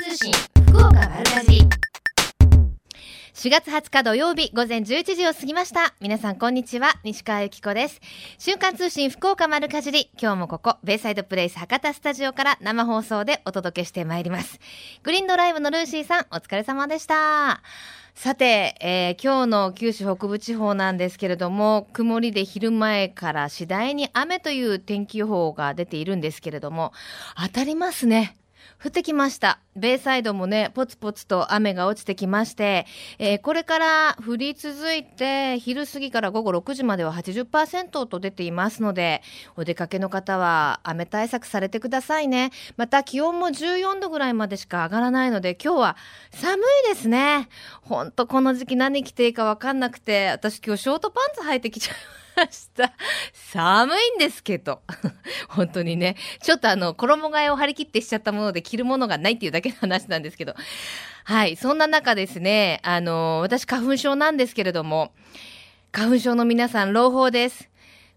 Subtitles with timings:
[0.00, 0.32] 通信
[0.68, 1.68] 福岡丸かじり
[3.34, 5.94] 4月20日土曜日午前11時を過ぎました。
[6.00, 6.94] 皆さんこんにちは。
[7.02, 8.00] 西川由紀子です。
[8.38, 10.10] 瞬間通信福岡丸かじり。
[10.20, 14.60] 今日もここ、ベイサイドプレイス博多スタジオから生放送でお届けしてまいります。
[15.02, 17.62] グリーンドライブのルーシーさん、お疲れ様でした。
[18.14, 26.92] さて、えー、今日の九州北部地方なんですけれども、曇りで昼前から次第に雨という天気予報が出ているんですけれども、
[27.36, 28.36] 当たりますね。
[28.82, 29.58] 降ってきました。
[29.74, 32.86] ベイサイドもね、ポツポツと雨が落ちてきまして、
[33.18, 39.22] えー、これから降り続いて、昼過ぎから午後6時までは80%と出ていますので、
[39.56, 42.52] お出かけの方は雨対策されてくださいね。
[42.76, 45.96] また気温も14度ぐらいまでしか上がらないので、今日は
[46.30, 47.48] 寒いですね。
[47.82, 52.17] ほんとこの時期何着ていいかわかんなくて、私今日ショートパンツ履いてきちゃいました。
[52.38, 52.92] ました。
[53.32, 54.82] 寒いんですけど。
[55.48, 56.16] 本当にね。
[56.42, 60.54] ちょっとあの、衣替えを張り切ってしちゃったもので着るものがないっていうだけの話なんですけど。
[61.24, 61.56] はい。
[61.56, 65.12] そんな中ですね、あの、私花粉症なんですけれども、
[65.92, 67.68] 花粉症の皆さん、朗報です。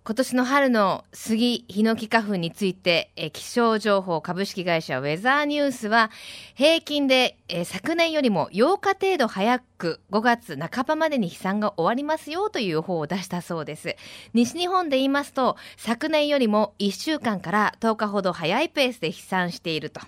[0.04, 6.10] 今年の春の杉、ヒノキ花粉について、え気象情報株式会社ウェザーニュースは、
[6.56, 13.96] 平均で、え昨年よりも8日程度早く5月半ばまでに飛散が終わりますよという予報を出したそうです。
[14.34, 20.02] 西日本で言いますと、昨年よりも1週間から10日ほど早いペースで飛散していると。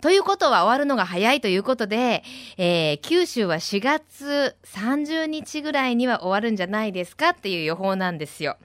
[0.00, 2.22] ということは終わるのが早いということで、
[2.58, 8.56] えー、九州は4月30日ぐらいには終わるんじゃないですかっていう予報なんですよ。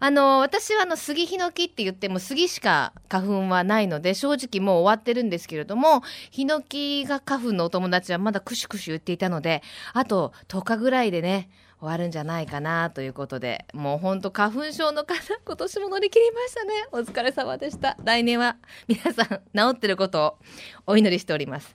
[0.00, 9.62] あの、私はあの、杉ヒノキって言っても杉しか花粉はないので、正直もう終わってるんですけれども、ヒノキが花粉のお友達はまだクシュクシュ言っていたので、
[9.94, 16.72] あと10日ぐらいでね、終わるんじゃないかなということで、もうほんと花粉症の方、今年も乗り切りましたね。
[16.90, 17.96] お疲れ様でした。
[18.02, 18.56] 来年は
[18.88, 20.38] 皆さん治ってることを
[20.86, 21.74] お祈りしております。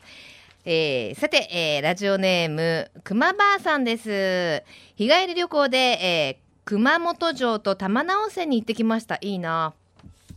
[0.66, 4.64] えー、さて、えー、ラジオネーム、くまばあさんです。
[4.96, 9.18] 日帰り旅行で、えー、熊本城と玉名温泉に行ってきました。
[9.22, 9.74] いいな。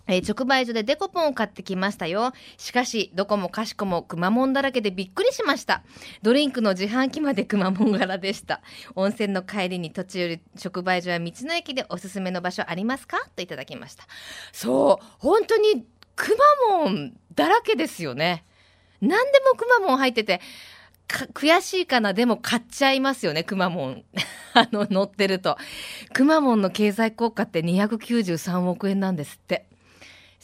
[0.06, 2.32] えー、直売所でデコポンを買ってきましたよ。
[2.56, 5.82] しかし、どこもかしこもくまモンだらけでびっくりしました。
[6.22, 8.60] ドリンクの自販機までくまモン柄でした。
[8.94, 13.18] 温泉の帰りに途中直売所や道の駅でおすすめの場所ありますか？
[13.36, 14.04] といただきました。
[14.52, 16.36] そう、本当にく
[16.70, 18.44] まモンだらけですよね。
[19.00, 20.40] 何でもくまモン入ってて、
[21.08, 24.04] 悔しいかなでも買っちゃいますよね、くまモン。
[24.54, 25.58] あの、乗ってると。
[26.12, 29.66] くまモンの経済効果って293億円なんですって。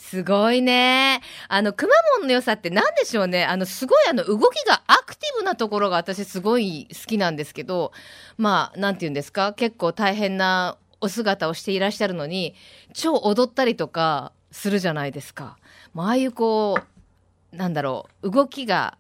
[0.00, 1.21] すごいね。
[1.47, 3.44] あの、くまモンの良さって何でしょうね。
[3.44, 7.93] あの、すごいあの、動きがアクティブなところが私すごい好きなんですけど、
[8.37, 9.53] まあ、なんて言うんですか？
[9.53, 12.55] 結構大変なお姿をしていらっしゃるのに、
[12.93, 15.59] 超踊ったりとかするじゃないですか。
[15.94, 16.81] まあ、ああいうこ
[17.53, 18.97] う、なんだろう、動きが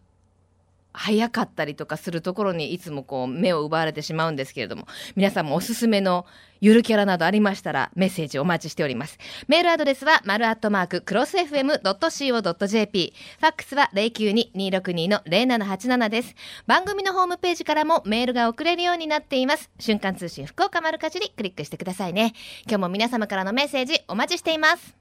[0.92, 4.86] 早かったりとかするところにいつもこう目を奪われてしまうんですけれども、
[5.16, 6.26] 皆さんもおすすめの
[6.60, 9.18] ゆるキャラなどありましたらメッセージお待ちしております。
[9.48, 13.14] メールアドレスは、丸アットマーク、クロス FM.co.jp。
[13.40, 16.34] ファックスは092-262-0787です。
[16.66, 19.70] 番組のホームページからもメールが送れるようになっています。
[19.78, 22.34] 瞬間通信福岡丸かじりクリックしてくださいね。
[22.66, 24.94] 今日も皆様からのメッセージお待ちしています。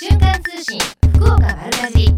[0.00, 0.78] 瞬間通信
[1.14, 2.16] 福岡丸かじり。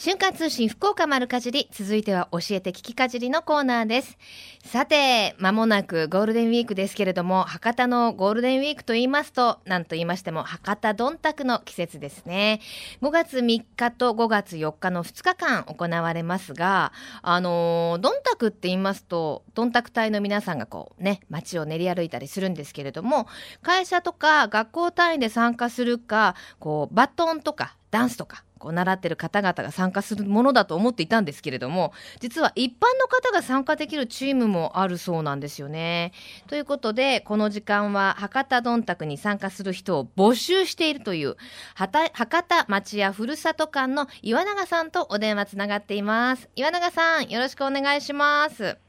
[0.00, 4.16] 瞬間通信福岡丸かじり、続いては教えて聞きかじりのコーナーです。
[4.64, 12.60] さて、まもなくゴールデンウィークですけれども、博多のゴールデンウィークと言いますと、なんと言いましても、博多どんたくの季節ですね。
[13.02, 16.92] 5月3日と5月4日の2日間行われますが、
[17.22, 23.26] あのー、どんたくって言いますと、どんたく隊の皆さんがこうね、街を練り歩いたりするんですけれども、
[23.62, 36.12] 会社とか学校単位で参加するか、こう、バトンとかダンスとか、こう習ってる方々が参加するものだと思っていたんですけれども実は一般の方が参加できるチームもあるそうなんですよね。
[36.46, 41.36] ということでこの時間は博多どんたくに参加する人を募集しているという
[41.74, 42.10] 博
[42.42, 46.48] 多町やふるさと館の岩永さんとお電話つながっています。
[46.56, 48.87] 岩永さんよろしくお願いします。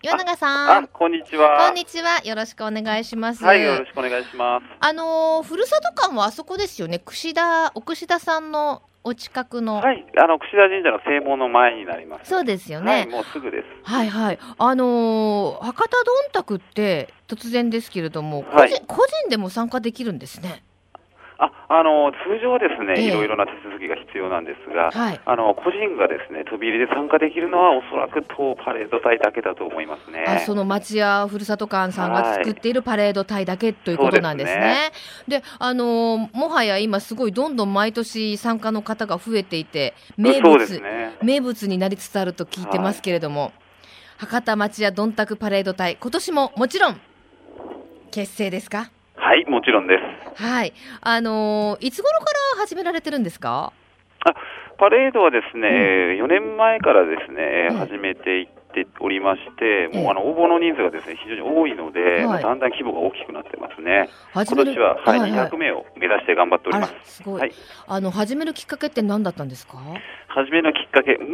[0.00, 0.86] 岩永さん。
[0.86, 1.66] こんにちは。
[1.66, 2.20] こんにちは。
[2.24, 3.42] よろしくお願いします。
[3.42, 4.64] はい、よろしくお願いします。
[4.78, 7.00] あのふるさと館はあそこですよね。
[7.00, 9.78] 串田、奥串田さんのお近くの。
[9.78, 12.30] はい、あの、串田神社の正門の前になります。
[12.30, 12.92] そうですよね。
[12.92, 13.64] はい、もうすぐです。
[13.90, 14.38] はいはい。
[14.56, 20.62] あのー、博多どんたくって突然ですけれども、個人、はい、個人でも参加できるんですね。
[21.38, 30.24] あ、あの通常はですね、ええいろいろな手続きが必要なんですが、はいあの個人がですね飛び入りで参加できるのはおそらく当パレード隊だけだと思いますね。
[30.26, 34.90] あその町やふるさと館さんが作っているパレード隊だけということなんですね。
[35.28, 41.16] であのもはや今すごいどんどん毎年参加の方が増えていて名物、ね。
[41.22, 43.52] 名物になりつつあると聞いてますけれども、
[44.16, 47.00] 博多町やどんたくパレード隊今年ももちろん
[48.10, 48.90] 結成ですか？
[49.28, 49.98] はい、もちろんで
[50.38, 50.42] す。
[50.42, 50.72] はい。
[51.02, 53.74] あのいつ頃から始められてるんですか？
[54.24, 54.32] あ
[54.78, 55.68] パレードはですね、
[56.16, 60.02] 4年前からですね、ええ始めていっておりまして、ええ。
[60.02, 62.24] もうあの応募の人数がですね非常に多いので、はい。
[62.24, 64.08] まあだんだん規模が大きくなってますね。
[64.32, 65.48] 今年は、はいはいはい。
[65.50, 67.16] 200名を目指して頑張っております。
[67.20, 67.52] すごい、はい。
[67.86, 69.76] あの始めるきっかけって何だったんですか？
[70.28, 71.26] 初めのきっかけ、うーん、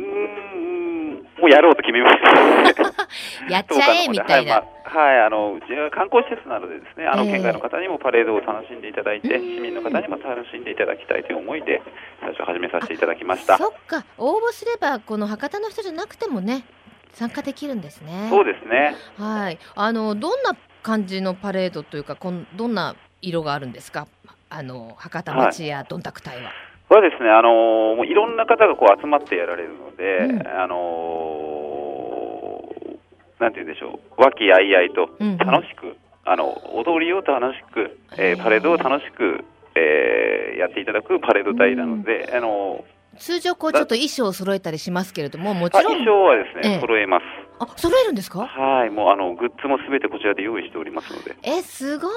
[1.44, 2.32] もうやろうと決めました。
[3.52, 7.32] やっちゃえみたいな、はい、まあはい、あのうちは観光施設なのでですね、あのええ。
[7.32, 11.82] 県外の方にもパレードを楽しんでいただいて、うん市民の方にも楽しんでいただきたいという思いで、
[12.20, 13.58] 最初始めさせていただきました。
[13.58, 14.06] そっか。
[14.16, 16.64] 応募すればこの博多の人じゃなくてもね
[17.12, 18.28] 参加できるんですね。
[18.30, 18.94] そうですね。
[19.18, 19.58] はい。
[19.74, 24.06] あのどんな感じのパレードというかこんどんな色があるんですか？
[24.48, 26.52] あの博多町やどんたく隊は、は
[27.00, 30.46] ですね、あのーもういろんな方がこう集まってやられるので、うん。
[30.46, 35.38] あのーなんて言うんでしょう、和気あいあいとうんうん。
[35.38, 38.42] 楽しく、あの踊りを楽しく、えへーー。
[38.42, 39.44] パレードを楽しく、
[39.74, 42.84] えーやっていただくパレード隊なので、あの
[43.18, 46.04] 通常こうちょっと衣装を揃えたりしますけれどももーちろん。
[46.04, 46.80] 衣装はですね、ええ。
[46.80, 47.24] 揃えます。
[47.58, 48.46] あ揃えるんですか？
[48.46, 51.34] はい、もうあのグッズもすべてこちらで用意しておりますので。
[51.42, 52.08] えすご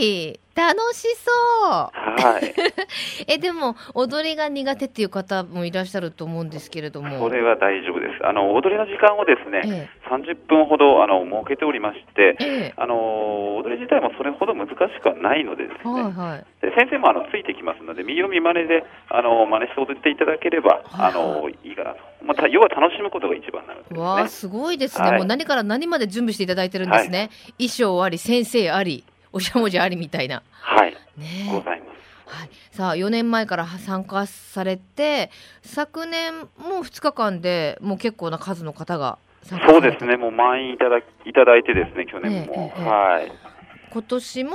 [0.00, 1.70] い楽しそう。
[1.70, 2.52] はい、
[3.30, 7.16] えでも踊りが苦手っていう方もいらっしゃると思うんですけれども。
[7.16, 8.26] それは大丈夫です。
[8.26, 12.74] あの踊りの時間をですね、え30分ほどあの設けておりまして、ええ。
[12.76, 16.44] あの踊り自体もそれほど難しくはないのでですね、えはいはい。
[16.60, 24.00] で先生もあのついてきますので、見よう見まねであの真似して踊っていただければ、はいあのいいかなと、また要は楽しむことが一番なのでね。
[24.00, 25.18] わあすごいですね、はい。
[25.18, 30.42] もう何から何まで準備していただいてるんですね、衣装あり先生ありおしゃもじありみたいな。
[30.50, 31.46] はい、ね。
[31.48, 31.98] えございます。
[32.28, 35.30] はい、さあ4年前から参加されて
[35.62, 42.88] 昨年も2日間でもう結構な数の方が参加そうですね、もう満員いただいただいてですね、去年も、ええええ。
[42.88, 43.32] はい、
[43.90, 44.52] 今年も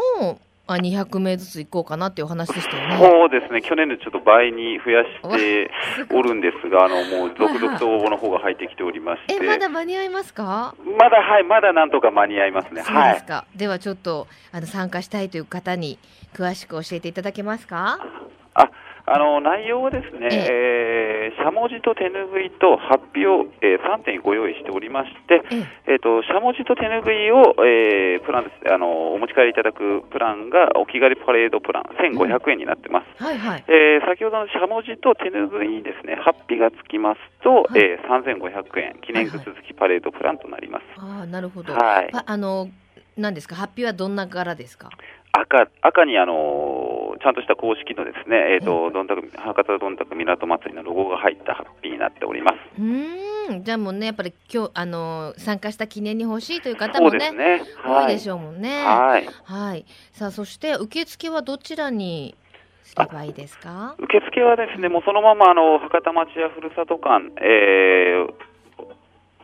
[0.65, 2.98] あ200名ずつ行こうかなっていうお話でしたよね。
[2.98, 5.69] そうですね、去年のちょっと倍に増やして
[6.10, 10.74] おるんですが、あのもう続々と応募の方が入ってきておりまして、えまだ間に合いますか？
[10.98, 12.81] まだはい、まだなんとか間に合いますね。
[12.83, 13.13] そうはい。
[13.15, 16.00] ですか、ではちょっとあの参加したいという方に
[16.33, 18.00] 詳しく教えていただけますか？
[18.54, 18.69] あ、
[19.06, 21.36] あの内容はですね、ええ。
[21.40, 25.42] ーしゃもじと手ぬぐいとハッピーを、え3点ご用意しておりまして、
[25.88, 26.00] ええ。
[26.00, 28.72] としゃもじと手ぬぐいを、えープランです。
[28.74, 33.24] あのお持ち帰りいただくプランがお気軽パレードプラン1500円になってます。
[33.24, 33.64] はいはい。
[33.68, 37.80] えー先ほどのしゃもじと手ぬぐいにですね、ハッピーがつきますと、はい。
[37.80, 40.84] えー3500円記念グッズ付きパレードプランとなります。
[41.00, 42.10] ああなるほど、はい。
[42.14, 42.70] ああの
[43.18, 43.56] 何ですか？
[43.56, 44.90] 発表はどんな柄ですか？
[45.36, 52.57] 赤赤にあのーちゃんとした公式のですね、えーとどんたく博多どんたく港祭りのロゴが入ったハッピーになっております。
[52.80, 57.62] うーんじゃあもうねやっぱり今日あの参加した記念に欲しいという方もねね。
[57.83, 58.06] はい。
[58.06, 58.83] 多いでしょうもんね。
[58.83, 59.27] はい。
[59.44, 59.86] はい。
[60.12, 62.36] さあそして受付はどちらに
[62.83, 63.95] すればいいですか？
[64.00, 68.33] 受付はですね、もうそのままあの博多町やふるさと館、えー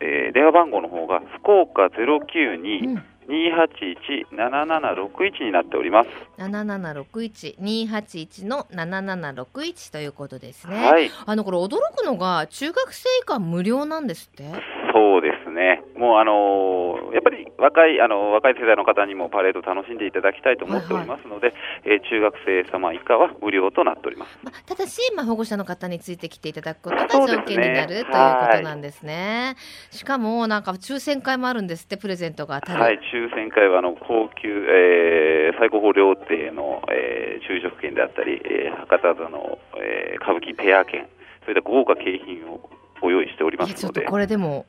[0.02, 3.04] えー電話番号の方が福岡ゼロ九二うん。
[3.30, 6.10] 二八一七七六一になっております。
[6.38, 10.76] 七七六一二八一の七七六一ということですね。
[10.76, 11.12] はい。
[11.28, 14.46] あのこれ驚くのが中学生以下無料なんですって。
[14.92, 15.84] そうですね。
[15.96, 21.54] もうあのーやっぱり若いあの若い世代の方にもパレードを楽しんでいただきたいと思っておりますので、
[21.84, 24.40] えー中学生様以下は無料となっております。
[24.44, 28.12] まあ、ただし、まあ、保護者の方についてきていただくことが条件になるというこ
[28.58, 29.56] となんですね。
[29.92, 32.82] しかもなんか抽選会もあるんですってプレゼントが当たる。
[32.82, 41.08] はい、抽選会はあの高級、えー最高峰料亭の、えー昼食券であったり、えー博多座の、えー歌舞伎ペア券、
[41.46, 42.70] そういった豪華景品を
[43.02, 44.66] ご用意しておりますので、ちょっとこれでも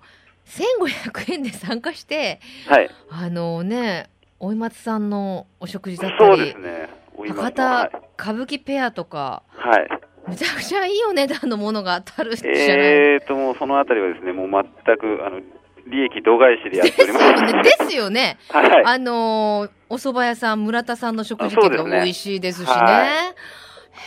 [0.47, 6.89] 1500円で参加してはい、あのねおい松さんのお食事だったそうでりすね、
[7.29, 7.91] 博多はい。
[8.19, 9.89] 歌舞伎ペアとかはい、
[10.29, 14.63] むちゃくちゃいいお値段のものが当たるじゃない、えーと、もうそのあたりはですね、もう全
[14.97, 15.41] くあの
[15.87, 17.27] 利益度外視でやっております。
[17.27, 17.63] ですよね。
[17.63, 18.39] ですよね。
[18.49, 22.75] はい、あのーお蕎麦屋さん村田さんの食事券が美味しいですしね。
[22.75, 23.35] は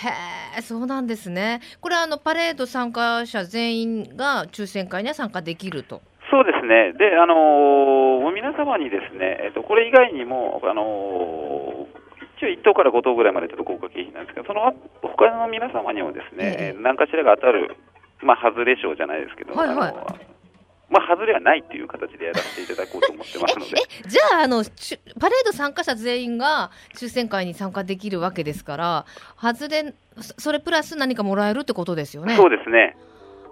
[0.02, 1.62] へえ、そうなんですね。
[1.80, 6.02] これあのパレード参加者全員が抽選会には参加できると。
[6.32, 12.04] そうですね、で、あのー皆様にですね、えっと、これ以外にも、あのー
[12.44, 17.76] 応1等から5等ぐらいまでちょっと豪華景品なんですけど、その他の皆様にもですね、ええ何かしらが当たる、
[18.22, 20.33] まあ、外れ賞じゃないですけど、はいはいあの
[20.90, 23.72] まあ、外れはないっていう形でやらせていただこうと思ってますので、
[24.06, 24.64] えじゃああの
[25.20, 29.06] パレード参加者全員が抽選会に参加できるわけですから
[29.42, 32.36] 外れそそれプラス何かもらえるってことですよね？
[32.36, 32.96] そうですね、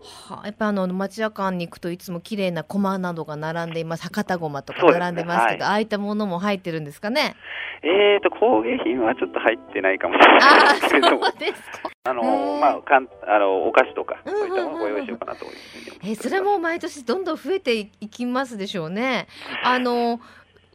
[0.04, 4.04] はあやっぱあの町屋館に行くといつも綺麗な駒などが並んでいます。
[4.04, 5.74] 博多駒とか並んでますけど、はい。
[5.74, 7.36] ああいったものも入ってるんですかね？
[7.84, 11.08] えーと、工芸品はちょっと入ってないかもしれあないあですけど。
[12.04, 19.28] あ のまあ、かんあのお菓子とか、うんそういったものをご用意しようかなと思います、えそれも毎年どんどん増えていきますでしょうね。
[19.64, 20.20] あの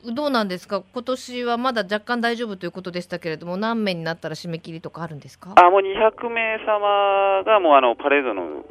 [0.05, 0.83] どうなんですか？
[0.93, 5.53] 今年はまだ若干大丈夫ということでしたけれども何名になったら締め切りとかあるんですか？
[5.57, 8.65] あもう200名様がもうあのパレードの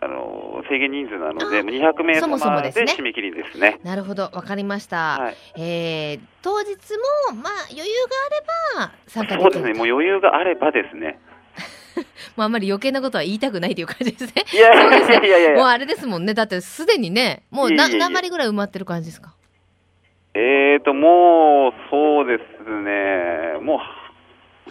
[0.00, 2.74] あの制限人数なので、あもう200名そもそも様でね。
[2.74, 3.80] です締め切りですね。
[3.82, 6.70] なるほどわかりました、はい、えー当日
[7.30, 11.18] もまあ余裕があれば参加できるそうですね、もう余裕があればですね。
[12.36, 14.44] もうあんまり余計なことは言いたくないという感じですね。
[14.52, 15.50] いやいやいそうですねやいや。
[15.56, 16.34] もうあれですもんね。
[16.34, 19.32] だってすでにねもうな何割ぐらい埋まってる感じですか？
[20.38, 23.78] えーと、もうそうですね、もう、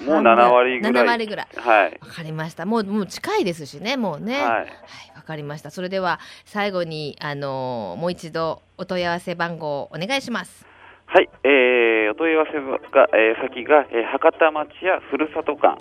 [0.03, 1.03] もう7割ぐらい。
[1.03, 1.99] 7割ぐらいはい。
[2.01, 4.43] わかりましたもうもう近いですしねもうねはい。
[4.43, 4.67] はい、
[5.15, 5.71] わかりました。
[5.71, 10.65] それでは最後にあのーもう一度お問い合わせ番号をお願いします。
[11.07, 12.53] はい、えー、お問い合わせ
[12.91, 15.77] が、えー先が、えー博多町やふるさと館。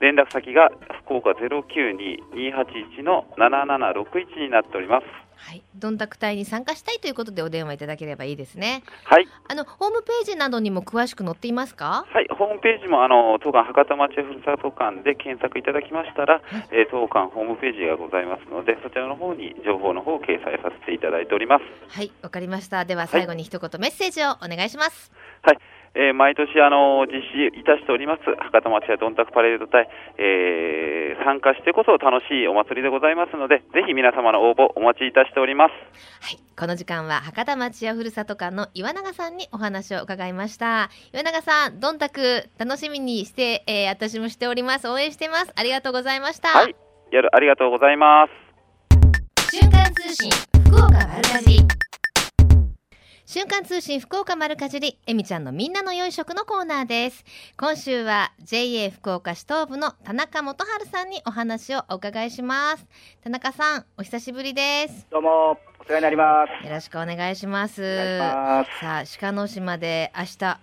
[0.00, 0.70] 連絡先が
[1.04, 5.06] 福岡092-281の7761になっております。
[5.36, 8.82] はい、どんたく隊に参加したいということでお電話いただければいいですね。
[9.04, 9.28] はい。
[9.48, 12.06] あのホームページなどにも詳しく載っていますか？
[12.08, 21.64] はい、ホームページもあの当館博多町ふるさと館で検索いただきましたら、えー当館ホームページがございますので、そちらの方に情報の方を掲載させていただいております。
[21.88, 22.84] はい、わかりました。
[22.84, 25.10] では最後に一言メッセージをお願いします。
[25.42, 25.58] はい、
[25.94, 35.72] えー毎年あの実施いたしております博多町やどんたくパレード隊、えー参加してこそ楽しいお祭りでございますので、ぜひ皆様の応募お待ちいたしております。
[35.72, 40.90] はい、この時間は博多町やふるさと館の岩永さんにお話を伺いました。
[41.12, 44.88] 岩永さん、どんたく楽しみにして、えー私もしております。
[44.88, 45.52] 応援してます。
[45.56, 46.48] ありがとうございました。
[46.48, 46.74] はい、
[47.10, 49.56] やるありがとうございます。
[49.56, 50.30] 瞬間通信
[50.66, 51.83] 福岡丸かじり
[53.26, 57.24] 瞬間通信福岡丸かじりえみちゃんのみんなの良い食のコーナーです
[57.56, 62.86] 今週は JA 福岡市東部の田中元春さんにお話をお伺いします
[63.22, 66.66] 田中さんお久しぶりですどうも、お世話になります。
[66.66, 68.18] よろしくお願いします。
[68.18, 70.58] さあ鹿の島で明日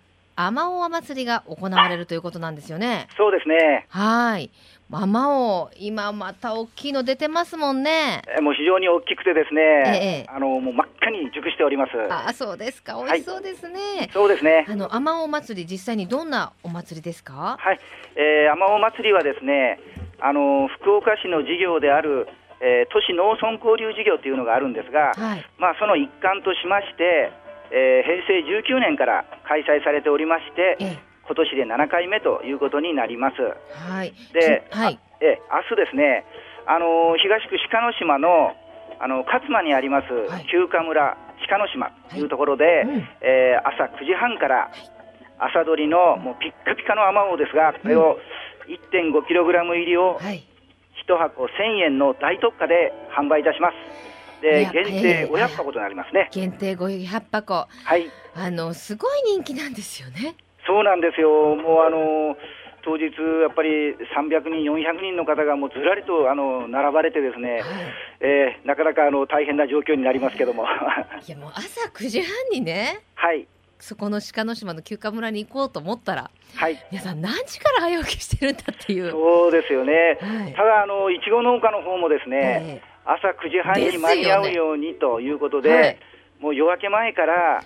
[0.48, 3.86] アマオ祭りが行われるということなんですよねそうですね。
[3.90, 4.52] はい
[4.94, 11.92] アマオ今また大きいの出てますもんねえもう非常に大きくてですね、ええあのもう真っ赤に熟しております。
[12.12, 14.66] ああそうですか美味しそうですね、そうですね。
[14.68, 17.56] あの、アマオ祭り、実際にどんなお祭りですか？
[17.58, 17.80] はい、
[18.18, 19.80] えー、天尾祭りはですね、
[20.20, 22.28] あの福岡市の事業である、
[22.60, 25.46] えー都市農村交流事業というのがあるんですが、はい。
[25.58, 27.32] まあその一環としまして、
[27.72, 33.36] えー平成19年から開催されておりまして、え今年で7回目ということになります。
[33.40, 34.14] え、はい。
[34.34, 35.00] できはい。
[35.22, 36.26] え明日ですね、
[36.68, 38.52] あの東区鹿の島の
[39.00, 41.18] あの勝間にあります、はい休暇村
[41.50, 44.70] 鹿の島というところで、うんえー朝9時半から
[45.40, 48.20] 朝取りのもうピッカピカのアマオですが、これを
[48.68, 50.44] 1.5kg 入りをはい。
[51.08, 51.48] 1箱1000
[51.86, 53.74] 円の大特価で販売いたします。
[54.42, 56.30] いでや限定ええ500箱となりますね。
[56.32, 57.68] 限定500箱。
[57.84, 60.36] はい、あの、すごい人気なんですよね。
[60.66, 61.56] そうなんですよ。
[61.56, 62.36] もうあの
[62.84, 67.62] 当日やっぱり300人、400人の方がもうずらりとあの並ばれてですね、はい。
[68.22, 70.66] えーなかなかあの大変な状況になりますけども、
[71.28, 73.00] いや、もう朝9時半にね。
[73.16, 73.48] はい、
[73.80, 76.30] そこの鹿の島の休暇村に行こうと思ったら。
[76.56, 79.12] はい、皆さん何時から早起きしてるんだっていう。
[79.12, 80.18] そうですよね。
[80.22, 85.98] はいただあのいちご農家の方もですね、え朝9時半に間に合うようにということで、はい
[86.42, 87.64] もう夜明け前から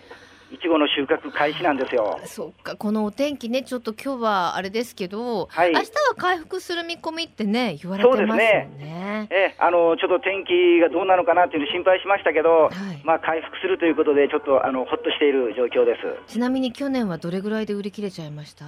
[0.51, 2.27] いちごの収穫開始なんですよえ。
[2.27, 5.47] そっか、このお天気ね、ちょっと今日はあれですけど。
[5.49, 9.27] はい明日は回復する見込みってね、言われてますよそうね。
[9.31, 15.95] えあのちょっと天気がどうなのかなっていうの心配しましたけど、はいまあ回復するということでちょっとあのほっとしている状況で
[16.27, 16.33] す。
[16.33, 18.65] ちなみに去年はどれぐらいで売り切れちゃいました？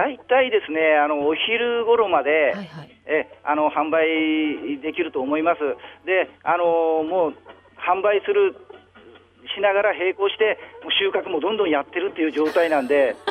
[0.00, 2.96] は大体ですねあのお昼頃まで、いはい。
[3.06, 5.60] えあの販売できると思います。
[6.04, 7.34] で、あのもう
[7.78, 8.54] 販売する
[9.54, 13.16] しながら並行してもう収穫もどんどんやってるっていう状態なんで。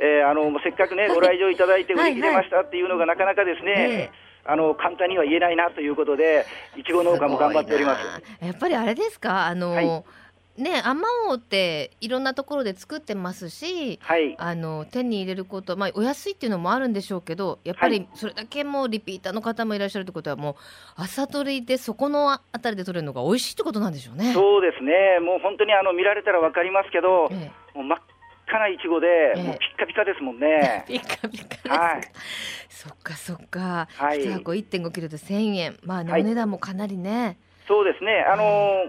[0.00, 6.46] えーあのもうせっかくね、ご来場いただいて売り切れましたっていうのがなかなかですね、ええあの簡単には言えないなということで、
[6.76, 8.22] いちご農家も頑張っております。
[8.40, 10.04] やっぱりあれですか、あの、はい
[10.58, 14.34] ねあまおうっていろんなところで作ってますしはい。
[14.38, 20.54] あの手に入れること、まあ、お安いっていうのもあるんでしょうけどやっぱはりそれだけもうリピーターの方もいらっしゃるってことはもう
[20.96, 24.32] 朝取りでそこのあたりで取れるのが美味しいってことなんでしょうね。
[24.32, 25.20] そうですね。
[25.20, 27.98] もう本当にあの見られたらわかりますけど、えもう真っ
[28.48, 29.42] 赤ないちごで、ええ。
[29.42, 30.84] もうピッカピカですもんえね。
[30.88, 32.00] ピカピカですか、はい。
[32.68, 34.20] そっかそっか、はい。
[34.20, 35.78] 一箱1.5キロで1000円。
[35.82, 36.22] まあね、はい。
[36.22, 37.38] お値段もかなりね、
[37.68, 38.24] そうですね。
[38.26, 38.42] あの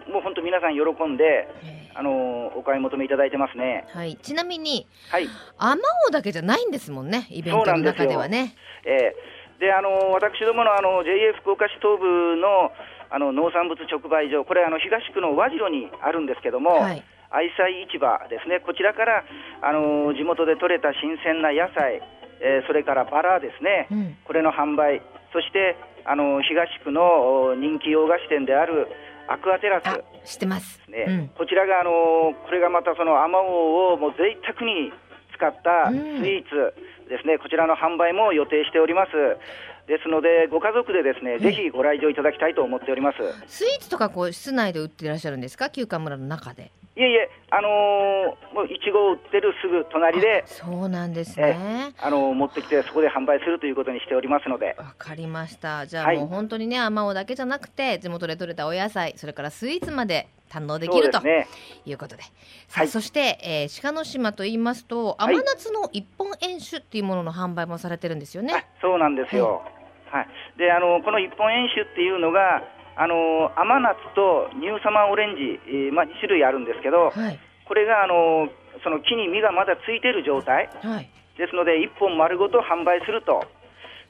[0.07, 3.85] ーもう本当皆さん喜んで、えあのーお買い求めいただいてますね。
[3.93, 5.27] えはい、ちなみにはい。
[5.57, 8.55] あまおうだけじゃないんですもんねイベントの中ではね。
[8.85, 12.71] えーで、あのー私どものあの JA 福岡市東部の
[13.11, 17.03] あの農産物直売所、これあの東区の和白にあるんですけども、はい。
[17.31, 19.23] 愛妻市場ですね、こちらから、
[19.61, 22.01] あのー地元で採れた新鮮な野菜、
[22.39, 24.17] えーそれからバラですね、うん。
[24.23, 25.01] これの販売、
[25.33, 27.01] そして、あのー東区の
[27.51, 28.87] お人気洋菓子店である
[29.27, 30.81] アクアテラス、あ知ってます。
[30.89, 34.91] ねうんこちらが、あのーこれがまたそのあまおうをもう贅沢に
[35.35, 36.73] 使ったスうんイーツ
[37.09, 39.11] ですね、こちらの販売も予定しております。
[39.87, 43.17] ですので、ご家族でですね、ぜひご来場いただきたいと思っております。
[43.47, 45.71] スイーツとかこう室内で売ってらっしゃるんですか？
[45.71, 46.71] 休暇村の中で。
[46.99, 51.93] いえいえ、あのーもういちごを売ってるすぐ隣であ、そうなんですえね。
[52.01, 55.85] あのー持ってきて、そこで販売するということにしておりますので、わかりました。
[55.85, 61.21] じゃあはいもう本当にね、あまおうだけじゃなくて、地元で採れたお野菜、それからスイーツまで堪能できると。
[61.85, 62.23] いうことで。
[62.23, 62.29] さ
[62.77, 68.53] あ、はいそして、えー鹿の島と言いますと、はい甘夏の一本円酒っていうものの販売もされてるんですよね。
[68.53, 69.61] あそうなんですよ。
[70.11, 70.27] はい。
[70.57, 72.61] で、あのーこの一本円酒っていうのが、
[72.99, 77.39] あのー甘夏とニューサマーオレンジ、えーまあ、2種類あるんですけど、はい。
[77.65, 78.49] これが、あのー
[78.83, 81.09] その木に実がまだついている状態はい。
[81.37, 83.43] ですので、1本丸ごと販売すると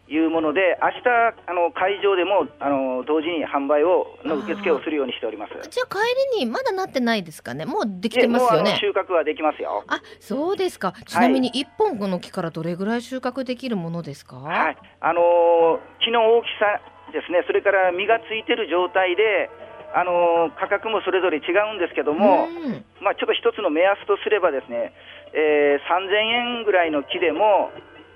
[0.07, 1.09] いうもので、明日
[1.47, 5.53] あの会場でも、あの同時に販売をの受付をするようにしております。
[5.69, 5.97] じゃあ帰
[6.37, 7.65] りにまだなってないですかね？
[7.65, 8.77] もうできてますよね？
[8.79, 9.83] 収穫はできますよ。
[9.87, 10.93] あ、そうですか。
[11.05, 14.35] ちなみに一本この木からどれぐらい収穫できるものですか？
[14.37, 16.81] はい、あのー木の大きさ
[17.11, 19.49] ですね、それから実がついてる状態で、
[19.93, 24.93] あのー価格もそれぞれ違うんですけども、うんまあ、ちょっと一つの目安とすればですね、
[25.33, 27.71] えー3000円ぐらいの木でも、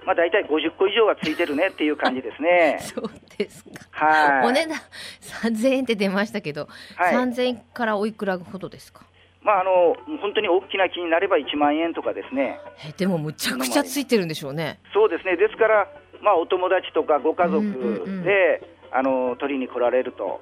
[0.05, 2.77] まあ、大体50個以上はついてるねっていう感じですね。
[2.83, 4.05] そうですか。
[4.05, 4.77] はいお値段
[5.21, 9.05] 3000円って出ましたけど、はい3000円からおいくらほどですか？
[9.41, 14.79] まあ、あの本当に大きな木になれば1万円とかですね、えでもむちゃくちゃついてるんでしょうね。
[14.93, 15.87] そうですね、ですから、
[16.21, 20.39] まあ、お友達とかご家族で、うんうんうんあの取りに来られると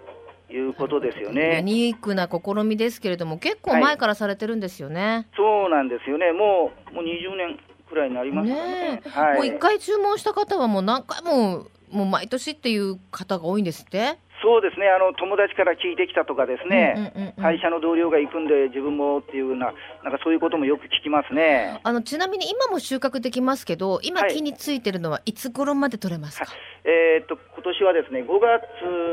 [0.51, 1.61] いうことですよユね。
[1.63, 5.27] ニークな試みですけれども、結構前からされてるんですよね。
[5.35, 7.59] そうなんですよね、もうもう20年
[7.89, 8.61] くらいになりますかね。
[8.63, 14.17] ねえ、はい、もう一回注文した方はもう何回ももう毎年っていう方が多いんですって？
[14.41, 14.89] そうですね。
[14.89, 17.43] あの、友達から聞いてきたとかですね、うんうんうんうん。
[17.43, 19.73] 会社の同僚が行くんで、自分もっていうような、
[20.04, 21.80] なんかそういうこともよく聞きますね。
[21.84, 25.34] あのちなみに今も収穫できますけど、今はい木についてるのはい。
[25.34, 26.47] つ頃まで取れますか？
[26.84, 28.63] えーっと今年はですね5月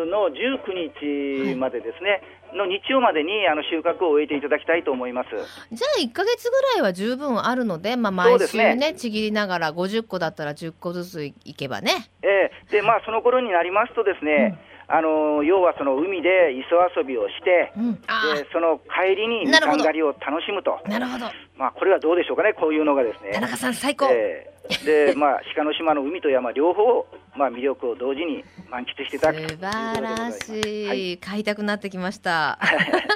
[0.08, 2.22] の19日までですね、
[2.54, 5.28] の日曜までにあの収穫を終えていただきたいと思います。
[5.30, 12.08] じゃあ1ヶ月ぐらいは十分あるので、まあ、毎週ねねちぎりながら50個だったら10個ずついけばね。
[12.22, 14.58] えーでまあ、その頃になりますとですね、
[14.90, 21.26] あの要はその海で磯遊びをして、うん、あでその帰りにみかん狩りを楽しむと、あなるほど。
[21.56, 23.32] まあ、これはどうでしょうかね、こういうのがですね。
[23.32, 31.18] 田中さん最高、えーで、まあ、鹿の島の海と山両方、まあ、魅力を同時に満喫していただくという素晴らしい、はい。
[31.18, 32.58] 買いたくなってきました。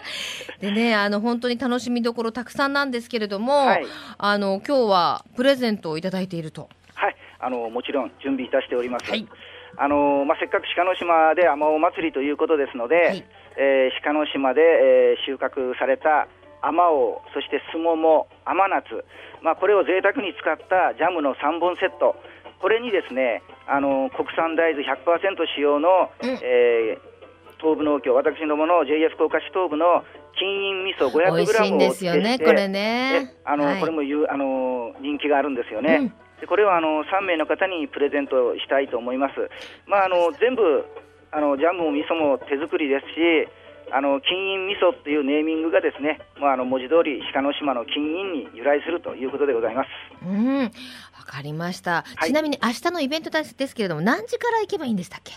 [0.61, 3.87] でね、あの本当に楽しみどころたくさんなんですけれども、はい。
[4.19, 6.69] あの今日はプレゼントをいただいていると。
[6.95, 9.11] はい、あのもちろん準備いたしております。
[9.11, 9.27] はい
[9.77, 13.25] あのまあ、せっかく鹿の島で天お祭りということですので、はい。
[13.57, 16.29] えー鹿の島で、えー収穫された
[16.63, 19.05] 天おそしてすもも、甘夏、
[19.43, 22.17] まあ、これを贅沢に使ったジャムの3本セット、
[22.61, 26.39] これにですね、あの国産大豆100%使用の、うん。
[26.43, 27.13] えー
[27.63, 30.03] 東部農協、私どもの JA 福岡市東部の
[30.37, 33.31] 金印味噌 500g を美味しいんですよねお付けしてこれね。
[33.31, 33.81] えあの、はい。
[33.81, 35.95] これもゆあの人気があるんですよね。
[35.95, 39.35] うんでこれはあの3名の方にプレゼントしたいと思います。
[39.87, 40.85] まあ、あの全部
[41.31, 43.47] あのジャムも味噌も手作りですし、
[43.95, 49.89] あの金印味噌っていうネーミングがですね、まあ、あの文字通り鹿の島の金印に由来するということでございます。
[50.27, 50.71] うん、わ
[51.25, 52.03] かりました。
[52.03, 55.33] はいちなみに明日のイベントですですけれども、何時から行けばいいんでしたっけ？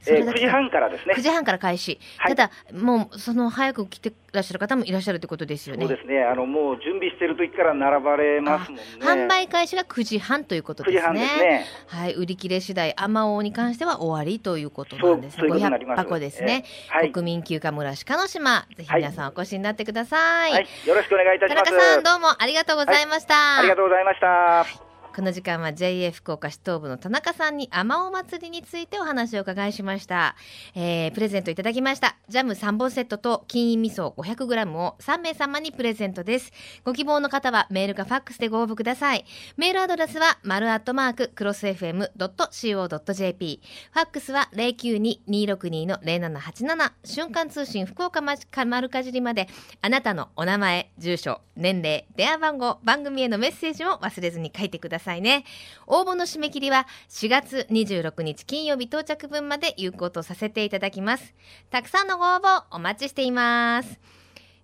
[0.00, 1.20] えー、9それだけ時半からですね9。
[1.20, 6.22] 時半から開始、はいただもうその早く来てらっしゃる方もいらっしゃるということですよねそうですね。
[6.22, 8.84] あのもう準備してる時から並ばれますもんね。
[9.00, 11.64] 販売開始が9時半ということ9時ですね半ですね。
[11.86, 15.98] はい売り切れ次第あまおうに関しては終わりということそうんなですそういうことになり500ます。
[15.98, 17.12] 箱ですね、えーはい。
[17.12, 20.66] 国民休暇村鹿の島ぜひ皆さんお越しになってください、はい。
[20.86, 21.72] よろしくお願いいた田します。
[21.72, 24.87] 中さんどうもありがとうございました、ありがとうございました。
[25.18, 30.36] この時間は JA 福岡市東部の田中さんにあまお祭りについてお話を伺いしました、
[30.76, 32.16] えープレゼントいただきました。
[32.28, 36.52] ジャム3本セットと金印味噌 500g を3名様にプレゼントです。
[36.84, 39.24] ご希望の方はメールかファックスでご応募ください。
[39.56, 49.48] メールアドレスは丸アットマーククロス FM.co.jp ファックスは092-262-0787瞬間通信福岡丸かじりまで
[49.82, 55.07] あなたのお名前住所年齢電話番号番組へのメッセージを忘れずに書いてください。
[55.20, 55.44] ね。
[55.86, 61.34] 応募の締め切りは4月26日金曜日到着分まで有効とさせていただきます。
[61.70, 64.00] たくさんのご応募お待ちしています。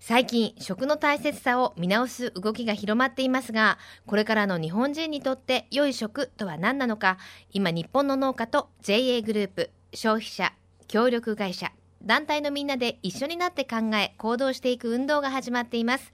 [0.00, 7.16] 最近食の大切さを見直す動きが広まっていますがこれからの日本人にとって良い食とは何なのか
[7.52, 10.52] 今日本の農家と JA グループ消費者
[10.88, 11.72] 協力会社
[12.04, 16.12] 団体のみんなで一緒になって考え行動していく運動が始まっています。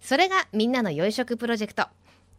[0.00, 1.86] それがみんなの良い食プロジェクト。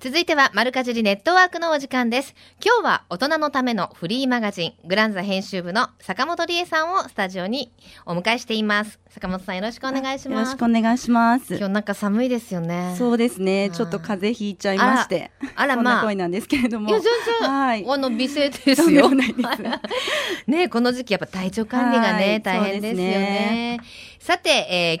[0.00, 2.32] 続いては、丸かじりネットワークのお時間です。
[2.64, 7.72] 今日は大人のためのフリーマガジン、グランザ編集部の坂本理恵さんをスタジオに
[8.06, 9.00] お迎えしています。
[9.08, 10.52] 坂本さんよろしくお願いしよろます。
[10.52, 11.56] しくお願いします。
[11.56, 12.94] 今日なんか寒いですよね。
[12.96, 13.62] そうですね。
[13.62, 16.04] はいちょっと風邪ひいちゃいまして、あらこ んなまあ。
[16.04, 16.88] 声なんですけれども。
[16.90, 17.84] いや、全然、はい。
[17.84, 19.10] あの、美声ですよ。
[20.46, 23.80] ねこの時期やっぱ体調管理がね、はい大変ですよね。
[24.18, 24.50] さて、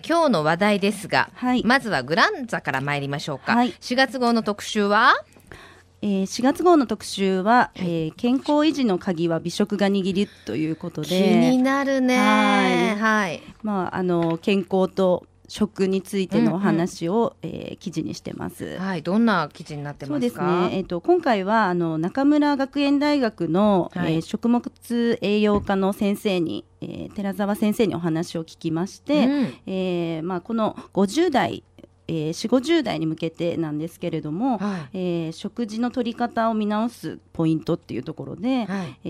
[0.02, 3.54] ー今日の話題ですが、はいまずはグランザから参りましょうか。
[3.54, 5.14] はい4月号の特集は？
[6.00, 12.16] えー4月号の特集は、えー健康維持の鍵は美食が握るということ気にで、なるね。
[12.16, 13.42] はいはい。
[13.62, 18.76] まああの健康と食についてのお話を、えー記事にしてます。
[18.78, 19.02] はい。
[19.02, 20.76] どんな記事になってそうですますかね。
[20.76, 31.64] えっ、と今回はあの中村学園大学の、はいえー食物栄養科の先生に、えー寺澤先生にお話を聞きまして、うんえーまあ、この50代、
[32.08, 34.88] えー、4 5 0代に向けてなんですけれども、はい。
[34.94, 38.98] えー食事の取り方を見直すポイントっていうところで、はい。
[39.04, 39.08] え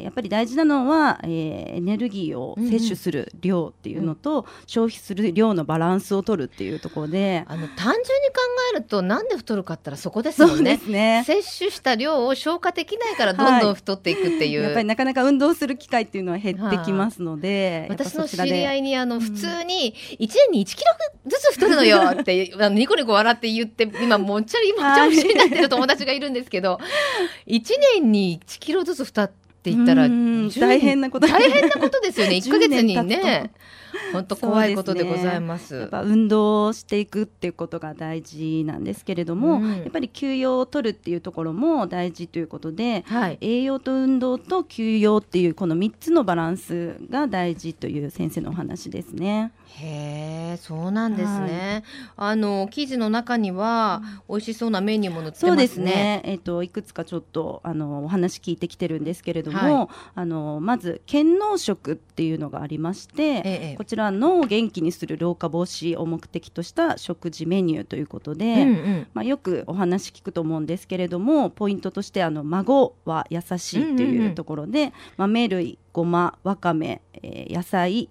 [0.00, 8.40] ーやっぱり大事なのは、えーエネルギーを摂取する量っていうのと、消費する量のバランスを取るっていうところで、あの、単純に考
[8.74, 10.78] えると、なんで太るかったらそこですもんね。
[10.78, 11.22] すね。
[11.26, 14.62] 摂取した量を消化できないからどんどん太っていくっていう。
[14.62, 20.92] やっぱりなかなか運動する機会っていうのは減ってきますので、やっぱ私の知り合いにあのん普通に1年に1キロ
[21.26, 26.78] ずつ太るのよってあのニコニコ笑って言って今もうちゃりもちゃ不思議になってる友達がいるんですけど
[27.46, 27.62] 1
[27.94, 29.30] 年に1キロずつ太っ
[29.62, 30.12] ていったらうん
[30.46, 31.26] 10大変なこと。
[31.26, 32.36] 大変なことですよね。
[32.36, 33.50] 1ヶ月に10年経ね
[34.12, 35.74] 本当怖いことでございます。
[35.74, 39.78] やっぱ運動をしていくっていうことが大事なんですけれども、うん。
[39.78, 43.38] やっぱり休養を取るっていうところも大事ということではい。
[43.40, 49.52] 栄養と運動と休養っていうこの3つのバランスが大事という先生のお話ですね。
[49.68, 51.84] へえそうなんですね、
[52.16, 55.48] あの記事の中には美味しそうなメニューも載ってますね。
[55.48, 56.22] そうですね。
[56.24, 69.06] えっ、といくつかちょっとあのお話聞いてきてるんですけれども、はあのまず健脳食っていうのがありまして、ええこちら脳を元気にする老化防止を目的とした食事メニューということで、うんうん。
[69.14, 78.08] まあ、よくお話聞くと思うんですけれどもポイントとしてあの孫は優しいというところで、豆類ごまわかめ、えー野菜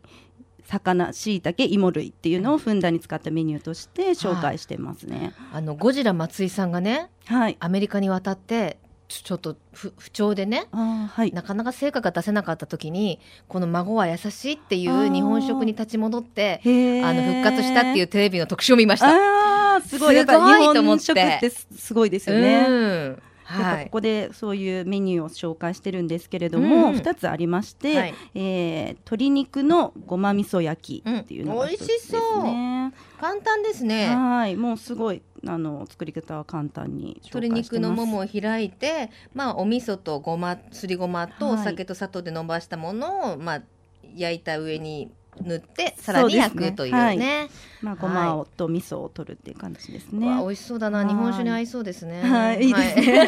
[0.68, 5.34] 魚しいたけ芋類っていうのをふんだんに使ったメニューとして紹介してますね。
[5.54, 11.32] あのゴジラ松井さんがねはい、アメリカに渡ってちょっと不不調でねはい。
[11.32, 19.82] なかなか成果が出せなかった時にこの孫は優しいっていう日本食に立ち戻ってあの復活したっていうテレビの特集を見ました。
[19.82, 20.17] すごい。
[20.17, 22.65] すごい日と思ってすすごいですよね。
[22.67, 32.20] うんはいぱここでそういうメニューを紹介してるんですけれども、うんうん2つありまして、はいえー鶏肉のごま味噌焼きっていうのが一つですね。
[32.22, 34.16] うん簡単ですね。
[34.16, 37.92] はい、もうすごいあの作り方は簡単に紹鶏介してます。
[37.92, 43.62] 肉のももを開いて、まあ、お味噌とごますりごまとはいお酒と砂糖で伸ばしたものを、まあ、
[44.16, 45.12] 焼いた上に
[45.43, 47.50] 塗ってさらに焼くというそうですね。
[47.82, 50.28] まあごまをと味噌を取るっていう感じですね。
[50.28, 51.00] わあ美味しそうだな。
[51.00, 51.08] はい。
[51.08, 52.21] 日本酒に合いそうですね。
[52.23, 52.63] はい。
[52.63, 52.69] い。
[52.71, 53.19] いですね。
[53.19, 53.26] は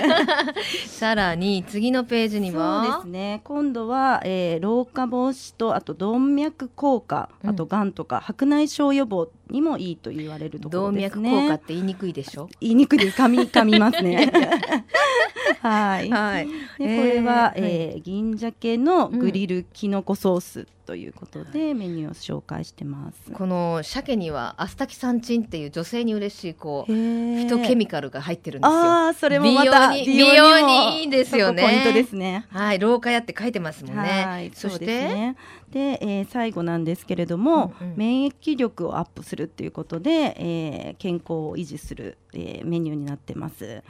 [0.85, 3.41] いさらに次のページにはそうですね。
[3.43, 7.91] 今度は、えー老化防止とあと動脈硬化うんあとがん。
[7.91, 11.31] とか白内障予防にもいいと言われるとこ動ろです脈ね。
[11.31, 12.49] 硬化って言いにくいでしょ？
[12.61, 14.31] 言いにくいです噛み噛みますね。
[15.61, 16.09] はい。
[16.09, 16.47] はい。
[16.47, 23.31] でこれは、えーえー銀鮭のグリルキノコソースということで、メニューを紹介してます。
[23.31, 28.77] この鮭にはアスタキサンチンっていう女性に嬉しいこうフフィトケミカルが入ってるんですよ。
[28.77, 32.45] ああそれもまた美容に美容もにいいですよねポイントですね。
[32.49, 34.01] はい、老化やって書いてますもんね。
[34.25, 35.35] はい、そしてうですね。
[35.71, 43.67] で、えー最後なんですけれども、うんうん免疫力をアップするっていうことで、えー健康を維持する、えーメニューになってます。
[43.67, 43.83] なる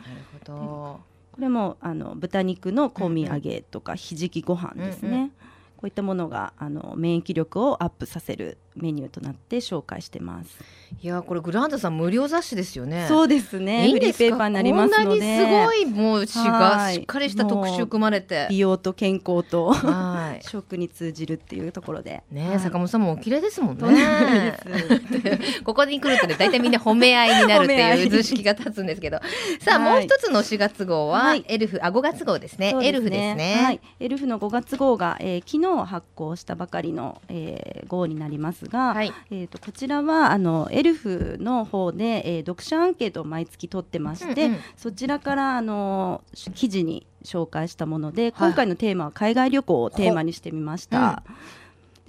[0.45, 0.99] ほど。
[1.31, 5.09] これもあの豚肉の香味揚げとかひじきご飯ですね。
[5.09, 5.31] うんうん
[5.79, 10.57] こういったものがあの免疫力をアップさせるメニューとなって紹介してます。
[11.01, 13.05] いやこれグランダさん無料雑誌ですよね。
[13.07, 13.87] そうですね。
[13.87, 18.47] いいんですペーパーになりますので、こんなにすごいもう詩がはいしっかりした特集組まれて。
[18.49, 20.43] 美容と健康とはい。
[20.47, 22.23] 食に通じるっていうところで。
[22.31, 24.57] ね、はい坂本さんもお綺麗ですもんね。
[25.63, 29.19] ここに来るとね、大体みんな褒め合いになるっていいう図式が立つんですけど。
[29.59, 32.71] さあ、はいもう一つの4月号は、はいエルフ、あ、5月号ですね。
[32.71, 33.61] そうエルフですね。
[33.63, 39.11] はい、エルフの5月号が、えー昨日発行したばかりの、えー号になりますが、はい。
[39.31, 44.59] えー、とこちらはあのエルフの方で、えー読者アンケートを毎月取ってまして、うんうん。
[44.77, 46.23] そちらからあの
[46.55, 51.23] 記事に紹介したもので、今回のテーマは海外旅行をテーマにしてみました。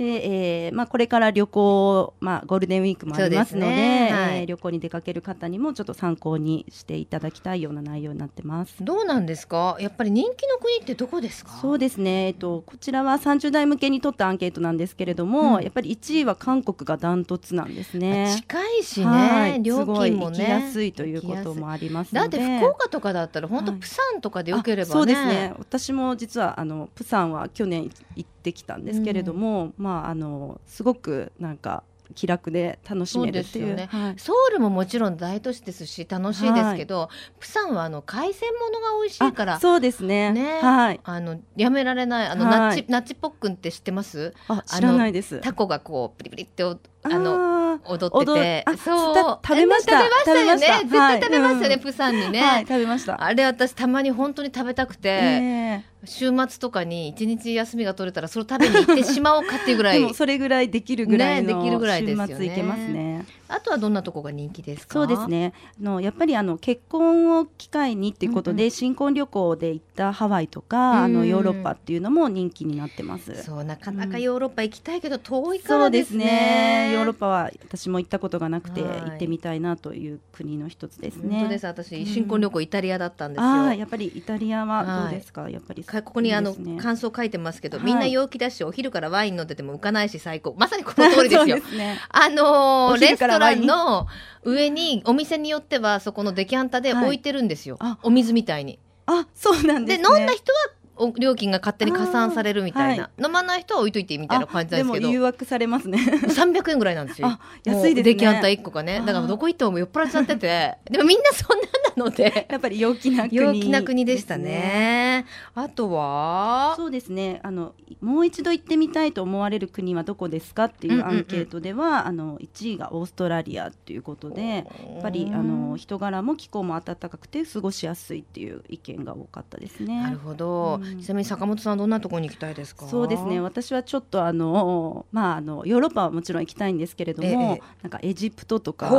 [0.00, 4.10] で、えーまあ、これから旅行、まあ、ゴールデンウィークもありますのでね。
[4.10, 4.38] はい。
[4.38, 8.74] えー旅行に出かける方にもちょっと参考にしていただきたいような内容になってます。
[8.80, 9.76] どうなんですか？
[9.78, 11.50] やっぱり人気の国ってどこですか？
[11.60, 15.62] そうですね、えっと、こちらは30代向けに取ったアンケートなんですけれども、うん。
[15.62, 18.34] やっぱり1位は韓国がダントツなんですね。
[18.38, 19.62] 近いしね、はい。
[19.62, 20.38] 料金もね。
[20.38, 23.80] 行きやすいということもありますだって福岡とかだったら本当はい。
[23.80, 25.52] プサンとかでよければね、あそうですね。
[25.58, 31.82] 私も実はあのプサンは去年行ってきたんですけれども、まああのすごくなんか
[32.14, 33.76] 気楽で楽しめるっていう。
[33.76, 33.88] ね。
[33.88, 34.18] はい。
[34.18, 40.32] ソウルももちろん大都市ですし楽しいですけど、プサンはあの海鮮物が美味しいからあそうですね。
[40.32, 41.00] ねはい。
[41.04, 42.58] あのやめられないあの、はい。
[42.58, 44.34] ナッチナッチポックンって知ってます？
[44.48, 45.40] あ知らないです。
[45.40, 47.80] タコがこうプリプリっておああのー。
[47.86, 48.76] 踊ってて。
[48.84, 49.14] そう。
[49.14, 50.00] た食べました。
[50.00, 50.84] ね食べましたよね。
[50.84, 51.78] 絶対食べますよね、はい。
[51.80, 53.22] プサンにね、はい食べました。
[53.22, 62.32] あれ私たまに本当に食べたくて、え週末とかに一日休みが取れたらそれを食べに行ってしまおうかっていうぐらい それぐらいできるぐらいのねできるぐらいですよね。
[62.32, 64.94] 週末行けますねあとはどんなとこが人気ですか？
[64.94, 65.52] そうですね。
[65.80, 71.14] あのやっぱりあの結婚を機会にっていうことで、うん新婚旅行で行ったハワイとか、あうん。
[71.14, 73.42] のヨーロッパっていうのも人気になってます。
[73.42, 76.24] そうなかなかヨーロッパ行きたいけど遠いかそうでらですすね。
[76.24, 76.92] ね。
[76.92, 79.00] ヨーロッパは私も行ったことがなくて、はい。
[79.00, 81.36] 行ってみたいなという国の一つですね。
[81.38, 81.66] 本当です。
[81.66, 85.50] 私新婚旅行イタリアだったんですよ、ああ、やっぱりイタリアはどうですか？
[85.50, 87.86] やっぱりかここにあの感想書いてますけど、はい。
[87.86, 90.54] みんな陽気だしお昼からワイン飲んでても浮かないし最高。
[90.58, 91.56] まさにこの通りですよ。
[91.56, 91.98] ね。
[92.10, 94.06] あのレストランンの
[94.44, 97.98] 上にお店によってはそこのデキャンタで置いてるんですよ、はいあ。
[98.02, 98.78] お水みたいに。
[99.06, 100.18] あ、そうなんでですね。
[100.18, 100.79] 飲んだ人はお
[101.18, 105.08] 料金が勝手に加算されるみたいな、飲まない人は置いといてみたいな感じなんですけど。
[105.08, 105.98] 誘惑されますね。
[105.98, 107.28] 300円ぐらいなんですよ。
[107.30, 108.14] あ、安いですね。
[108.14, 109.02] デキャンタ1個がね。
[109.04, 110.78] だからどこ行っても酔っ払っちゃってて。
[110.90, 112.46] でもみんなそんななので。
[112.50, 115.26] やっぱり陽気な国、陽気な国でしたね。
[115.54, 116.74] あとは？
[116.76, 117.40] そうですね。
[117.42, 124.62] あのもう一度行ってみたいと思われる国はどこですかっていうアンケートでは、あの1位がオーストラリアっていうことでや
[124.98, 130.00] っぱりあの人柄も気候も暖かくて過ごしやすいっていう意見が多かったですね。
[130.00, 132.86] なるほど、うんちなみに坂本さんどんなところに行きたいですか？
[132.86, 133.40] そうですね。
[133.40, 137.62] 私はちょっとあの、まあ、あのヨーロッパはもちろん行きたいんですけれども、ええ。
[137.82, 138.90] なんかエジプトとか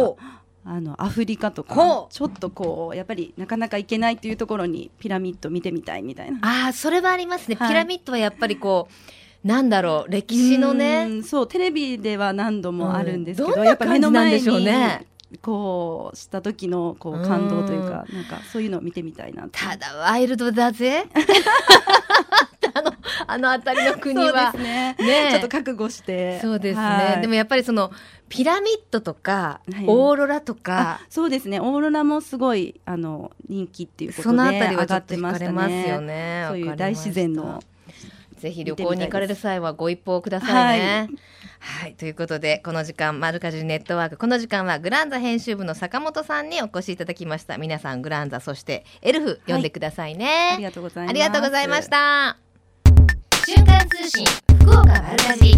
[0.63, 6.39] あのアフリカとかちょっとこうやっぱりなかなか行けないっていうところにピラミッド見てみたいみたいな。
[6.41, 7.69] ああそれはありますね、はい。
[7.69, 8.87] ピラミッドはやっぱりこ
[9.43, 13.55] うなんだろう歴史のうねんそうテレビでは何度もあるんですけど、うん。
[13.55, 15.07] どんな感じなんにでしょうね
[15.41, 21.05] こうした時のこう感動というかなんかそういうのを見てみたいなただワイルドだぜ。
[22.73, 22.93] あの
[23.27, 24.53] あの辺りの国は。
[24.53, 24.95] ね。
[24.99, 25.27] ね。
[25.27, 26.39] えちょっと覚悟して。
[26.39, 27.21] そうですね、はい。
[27.21, 27.91] でもやっぱりその
[28.29, 29.85] ピラミッドとか、はい。
[29.87, 31.59] オーロラとあかそうですね。
[31.59, 35.45] オーロラもすごいあの人気っていうことでそのあたりは上がってましたね。
[35.47, 37.61] れますよねそういう大自然の
[38.41, 41.07] ぜひ旅行に行かれる際はご一報くださいね。
[41.59, 44.17] はい、ということでこの時間マルカジネットワーク。
[44.17, 47.59] この時間はグランザ編集部の坂本さんにお越しいただきました。
[47.59, 52.37] 皆さんグランザそしてエルフ読んでくださいね、ありがとうございありがとうございました。
[53.45, 54.25] 瞬間通信
[54.59, 55.53] 福岡丸かじ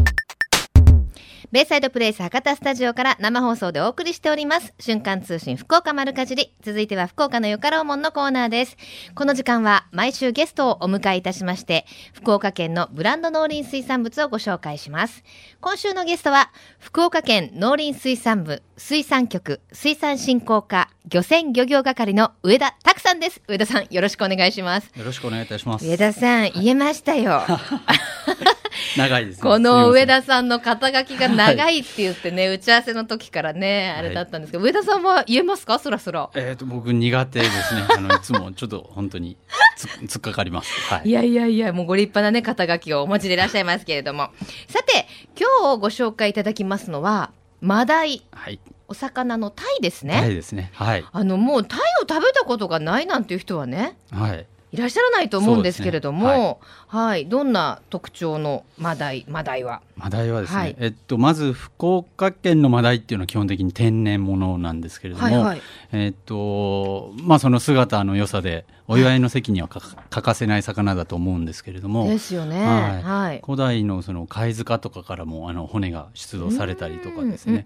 [1.54, 4.74] ベイサイドプレイス博多スタジオから生放送でお送りしております。
[4.80, 6.52] 瞬間通信福岡丸かじり。
[6.64, 8.76] 続いては福岡のよかろうもんのコーナーです。
[9.14, 15.24] この時間は毎週ゲストをお迎えいたしまして、福岡県のブランド農林水産物をご紹介します。
[15.62, 23.44] 今週のゲストは、福岡県農林水産部水産局水産振興課漁船漁業係の上田拓さんです。
[23.48, 24.92] 上田さん、よろしくお願いします。
[24.98, 25.86] よろしくお願いいたします。
[25.86, 27.44] 上田さん、言えましたよ。
[28.98, 29.42] 長いです、ね。
[29.42, 35.80] この上田さんの肩書きが長いって言ってね、打ち合わせの時からね、あれだったんですけど、上田さんは言えますか？
[35.80, 36.30] そらそら。
[36.36, 37.84] えっ、と僕苦手ですね。
[37.96, 39.38] あのいつもちょっと本当に
[39.76, 40.72] つ突っかかります。
[40.90, 41.12] はいい。
[41.12, 44.30] やいやいや、もうご立派なね、肩書きをお持ちでいらっしゃいますけれども。
[44.68, 45.08] さて、
[45.40, 47.32] 今日ご紹介いただきますのは、
[47.62, 48.60] マダイ、はい。
[48.90, 50.18] お魚のタイですね。
[50.18, 50.70] はいですね。
[50.74, 51.06] はい。
[51.12, 54.46] あの、もうタイを食べたことがないなんていう人はね、はい。
[54.74, 56.42] いらっしゃらないと思うんですけれども、そうで
[56.82, 59.82] すはい、どんな特徴のマダイ、マダイは？
[59.98, 65.62] マダイはですね、はいえっとまず福岡県のマダイっていうのは基本的に天然物なんですけれども、はいはい。
[65.92, 69.80] えっとまあその姿の良さでお祝いの席にはか
[70.10, 72.64] 欠かせない魚だと思うんですけれども、ですよね。
[72.64, 73.42] はいはい。
[73.44, 77.64] 古代のその貝塚とかからもあの骨が出土されたりとかですね、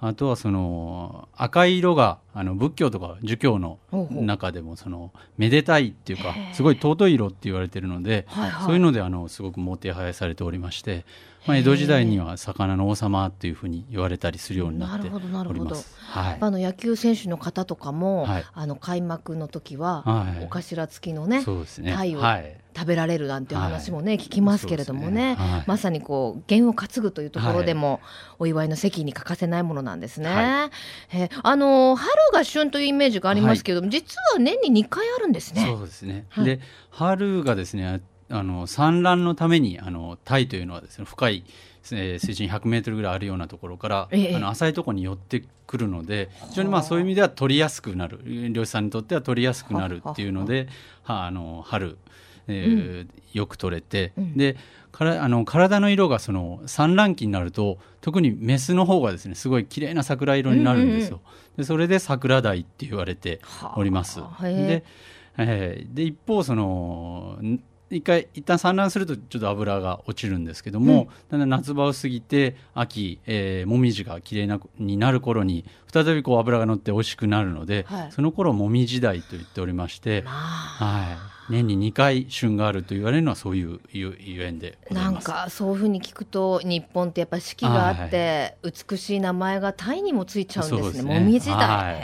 [0.00, 3.78] あとはその赤い色があの仏教とか儒教の
[4.10, 11.06] 中でもそのめでたいっていうかすごい尊い色って言われてるので、はいはいそういうのであのすごくもてはやされておりまして、
[11.46, 15.60] まあ、江戸時代には魚の王様っていうふうに言われたりするようになってなるほどなるほど。
[15.62, 15.96] おります。
[15.98, 16.38] はい。
[16.38, 18.44] あの野球選手の方とかも、はい。
[18.52, 20.44] あの開幕の時は、はい。
[20.44, 21.94] お頭付きのねそうですね。
[21.94, 22.60] 鯛をはい。
[22.76, 25.34] 食べられるなんていう話もね、聞きますけれどもねね。
[25.36, 25.64] はい。
[25.66, 28.00] まさにこう弦を担ぐというところでも、
[28.38, 30.28] お祝いの席に欠かせないものなんですね。
[30.28, 30.70] は
[31.14, 35.64] えあの春が旬というイメージがありますけれども、実は年に2回あるんですね。
[35.64, 36.26] そうですね。
[36.28, 36.44] はい。
[36.44, 41.44] で春がですねあの産卵のためにあのタイというのはですね深い、
[41.92, 48.20] えー水深100メートルぐらいあるようなところから、ええあの浅いところに寄ってくるので非常にまあそういう意味では取りやすくなる
[48.52, 50.68] 漁師さんにとっては取りやすくなるっていうので
[51.04, 51.96] はあの春、
[52.48, 54.36] えーよく取れて、うん。
[54.36, 54.56] で
[54.90, 61.20] からあの体の色がその産卵期になると特にメスの方がですねすごい綺麗な桜色になるんですよ。
[61.56, 63.40] でそれで桜鯛って言われて
[63.76, 64.20] おります。
[64.42, 64.84] で
[65.36, 78.12] えーで一方そのん一回一旦産卵するとちょっと脂が落ちるんですけども、だんだん夏場を過ぎて秋、えー、もみじが綺麗なになる頃に再びこう脂が乗って美味しくなるので、はい。
[78.12, 80.34] その頃もみじ鯛と言っておりまして、まあ。
[80.34, 85.16] はい、年に2回旬があると言われるのはそういうゆゆえんでないん。
[85.18, 91.20] かそういうふうに聞くと日本ってやっぱ四季があって、美しい名前がタイにもついちゃうんですね。
[91.20, 91.96] もみじだ、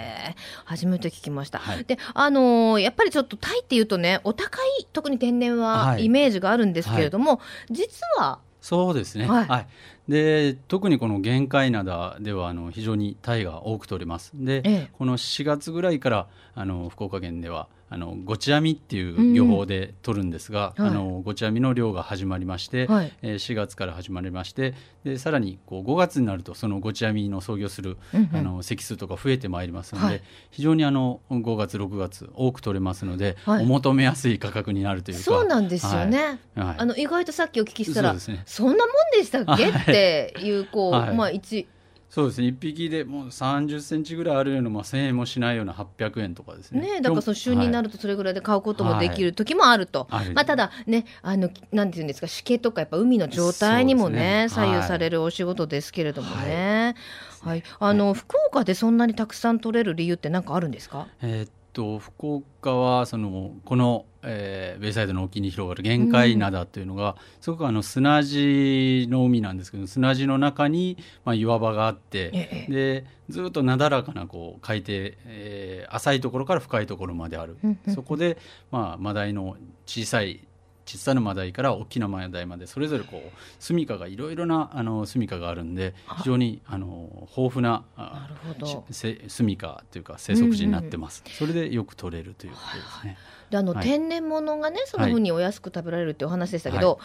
[0.65, 1.59] 初めて聞きました。
[1.59, 1.85] はい。
[1.85, 6.05] で、あのーやっぱりちょっとタイっていうとね、お高い特に天然ははい。
[6.07, 9.65] イメージがあるんですけれども、実はそうですね、ははいい
[10.09, 14.33] で特にこの玄界灘ではあの非常にタイが多く取れます。
[14.35, 14.89] で、ええ。
[14.93, 20.85] この4月ぐらいからあの福岡県ではあのごち網っていう漁法で取るんですが、うん。
[20.85, 20.95] はい。
[20.95, 23.13] あのごち網の漁が始まりまして、はい。
[23.23, 28.37] えー4月から始まりましてでさらにこう5月になるとそのごち網の操業する、うんうん。
[28.37, 30.23] あの隻数とか増えてまいりますので、はい。
[30.51, 33.63] 非常にあの5月6月多く取れますので、はい。
[33.63, 35.23] お求めやすい価格になるというか。
[35.23, 36.41] そうなんですよね。
[36.57, 38.43] あの意外とさっきお聞きしたらそね。
[38.45, 39.71] そんなもんでしたっけ？
[39.71, 41.17] はいっていうこう、はい。
[41.17, 41.67] まあ一
[42.15, 42.47] そうですね。
[42.47, 46.81] 1匹でもう30センチぐらいあるような、まあ、1000円もしないような800円とかですね。
[46.81, 50.33] ね、だからその旬になる、るとそれぐらいで買うこともできる時もあると、はい。
[50.33, 54.49] まあ、ただねあのなんていうんですかしけとかやっぱ海の状態にもねね。
[54.49, 56.95] 左右されるお仕事ですけれどもね、
[57.41, 57.65] はい。
[57.81, 61.09] あの福岡でそんなにたくさん取れる理由って何かあるんですか？
[61.21, 77.95] えーっと福岡はそのこの、えーベイサイドの沖に広がる玄界灘というのが、すごくあの砂地の海なんですけど砂地の中に、まあ、岩場があって、ええでずっとなだらかなこう海底、えー浅いところから深いところまである、うんうん。
[77.95, 78.39] そこで、
[78.71, 79.57] まあ、マダイの
[79.87, 80.41] 小さい
[80.87, 88.85] 小さなマダイから大きなマダイまでそれぞれこう住みかがいろいろなあの住みかがあるんで非常にあの豊富なあなるほど。
[88.91, 93.19] せ住みかというか生息地になってます、それでよく取れるということですね、
[93.51, 93.85] であの、はい。
[93.85, 96.99] 天然物がねそのふうにお安く食べられるっていうお話でしたけど、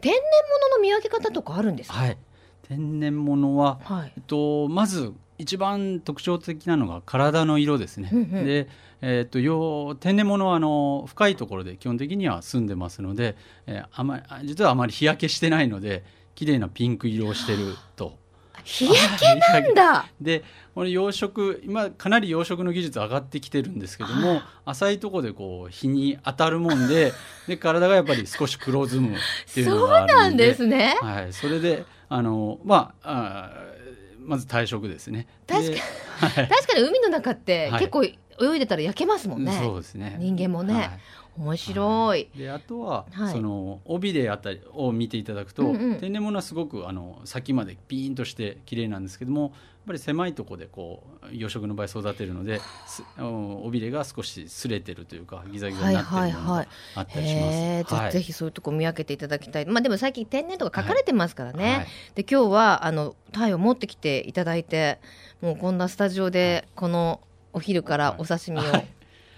[0.00, 0.22] 天然
[0.70, 1.98] 物の見分け方とかあるんですか？
[1.98, 2.18] はい。
[2.68, 4.12] 天然物は、はい。
[4.16, 8.08] えっと、まず一番特徴的なのが体の色ですね。
[8.12, 8.28] うんうん。
[8.46, 8.68] で、
[9.06, 13.36] えっとよ天然物はあの深いところで基本的には住んでますので、
[13.66, 18.16] えーあま実はあまり日焼けしてないので綺麗なピンク色をしてると。
[18.64, 20.06] 日焼けなんだ。
[20.22, 20.42] で
[20.74, 27.12] この養殖今かなり養殖の技術上がってきてるんですけども浅いところでこう日に当たるもんで
[27.46, 29.20] で体がやっぱり少し黒ずむっ
[29.52, 30.96] ていうのそうがあるなんんでですね。
[31.02, 33.74] はい、それであのまああー
[34.26, 35.26] まず退職ですね。
[35.46, 35.80] 確か
[36.26, 36.48] はい。
[36.48, 37.80] 確かに海の中ってはい。
[37.80, 38.06] 結構
[38.40, 40.16] 泳いでたら焼けますもんね、そうですね。
[40.18, 40.74] 人間もね。
[40.74, 40.90] はい。
[41.36, 43.32] 面白い、であとは、はい。
[43.32, 45.98] その帯であたりを見ていただくと、うんうん。
[45.98, 49.50] 天然物はすごくあの先までピーンとして綺麗なんですけどもやっ
[49.88, 57.44] ぱり狭いところでこう養殖の場合育てるのです尾びれが少し擦れてるというかギザギザになってるものがはいはいはいあったりします。
[57.44, 58.12] へえじゃあはい。
[58.12, 59.66] ぜひそういうとこ見分けていただきたい。
[59.66, 61.86] まあでも最近天然とか書かれてますからね、はい。
[62.14, 65.00] で今日はあのタイを持ってきていただいて
[65.42, 67.20] もうこんなスタジオでこの
[67.54, 68.86] お昼からお刺身を、はい。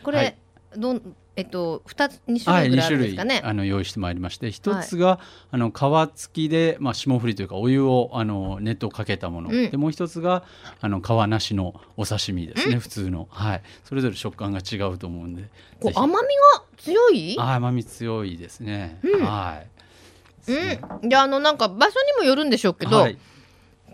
[0.02, 0.36] これ、はい。
[0.76, 9.70] どんえっと二つ二種はい、2類ぐらいあるんですかね、あの用意してまいりまして一つが、あの皮付きで、まあ、霜降りというかお湯をあの熱湯をかけたもの、うん。
[9.70, 10.44] でもう一つが
[10.80, 15.44] あの皮なしのお刺身ですね、普通の、はい、それぞれ食感が違うと思うんで
[15.80, 17.36] こう甘みが強い？
[17.38, 19.24] あ甘み強いですね、うん。
[19.24, 19.62] は
[20.46, 20.50] い。
[20.52, 23.18] うん、であのなんか場所にもよるんでしょうけど、はい、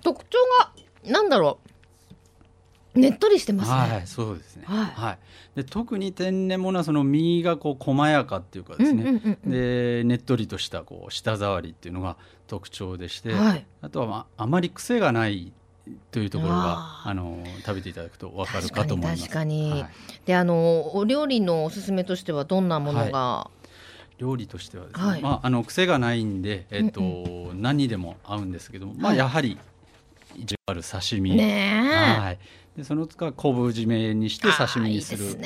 [0.03, 0.39] 特徴
[1.05, 1.69] がなんだろう？
[2.95, 5.19] ねっとりしてますね、はい、そうですね、はい。
[5.57, 9.51] で特に天然物はその身がこう細やかっていうかですね、うんうんうんうん。
[9.51, 12.17] でねっとりとしたこう舌触りっていうのが
[12.47, 13.67] 特徴でして、はい。
[13.81, 15.53] あとは、まあ、あまり癖がない
[16.11, 19.23] というところがあの食べていただくと分かるかと思います。
[19.23, 19.83] 確かに確かに。
[19.83, 19.93] はい。
[20.27, 23.51] であのお料理のおすすめとしてはどんなものが、
[24.19, 25.23] 料理としてはですね、はい。
[25.23, 29.19] まあ、あの癖がないんで、えっとう何にでも合うんですけども、まあ、はい。
[29.19, 29.59] やはり
[30.37, 32.39] 一応ある刺身、ねえ、はい、
[32.77, 35.37] でその他昆布締めにして刺身にする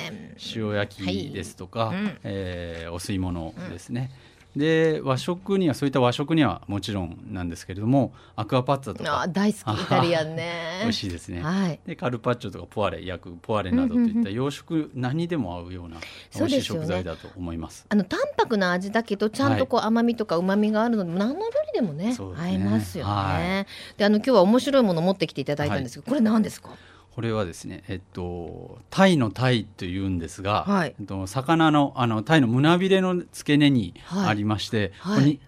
[0.55, 2.18] 塩焼きですとか、はいうん。
[2.22, 4.12] えーお吸い物ですね、
[4.55, 9.27] で和食にはそういった和食にはもちろんなんですけれどもアクアパッツァとか。
[9.29, 10.79] 大好きイタリアンね。
[10.83, 11.81] 美味しいですね、はい。
[11.85, 15.97] でカルパッチョとかポワレ焼くポワレなどといった洋食何にでも合うような
[16.37, 17.87] 美味しい食材だと思います。
[17.89, 23.11] あの淡白な味だけどちゃんとこう甘みとか旨みがあるので、何の料理でもねね合いますよね。
[23.11, 23.66] は
[23.97, 24.83] であの今日は面白い。
[24.83, 26.70] ものを持ってきていただいたんですけど、これ何ですか？
[27.16, 30.94] これはですね、えっと、タイのタイというんですが、はい。
[31.00, 34.28] えっと、魚のあのタイの胸びれの付け根にはい。
[34.28, 35.14] ありまして、はい。
[35.14, 35.40] ここに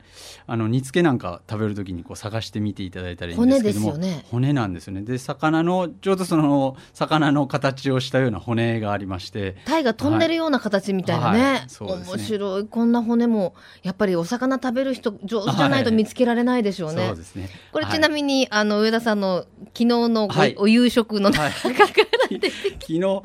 [0.46, 4.24] あの煮付けなんか食べるときにこう探してみていただいたらいいんですけども骨ですよね。
[4.30, 5.02] 骨なんですよね。
[5.02, 11.64] で魚のちょうどその魚の形をしたような骨がありましてタイが飛んでるような形みたいなね、はい。
[11.68, 12.16] そうですね。
[12.16, 12.64] 面白い。
[12.66, 17.06] こんな骨もやっぱりお魚食べる人上手じゃないと見つけられないでしょうね。
[17.06, 17.48] そうですね。
[17.72, 21.88] これちなみに、あの上田さんの昨日のお夕食の中はいから
[22.28, 23.22] 出て昨日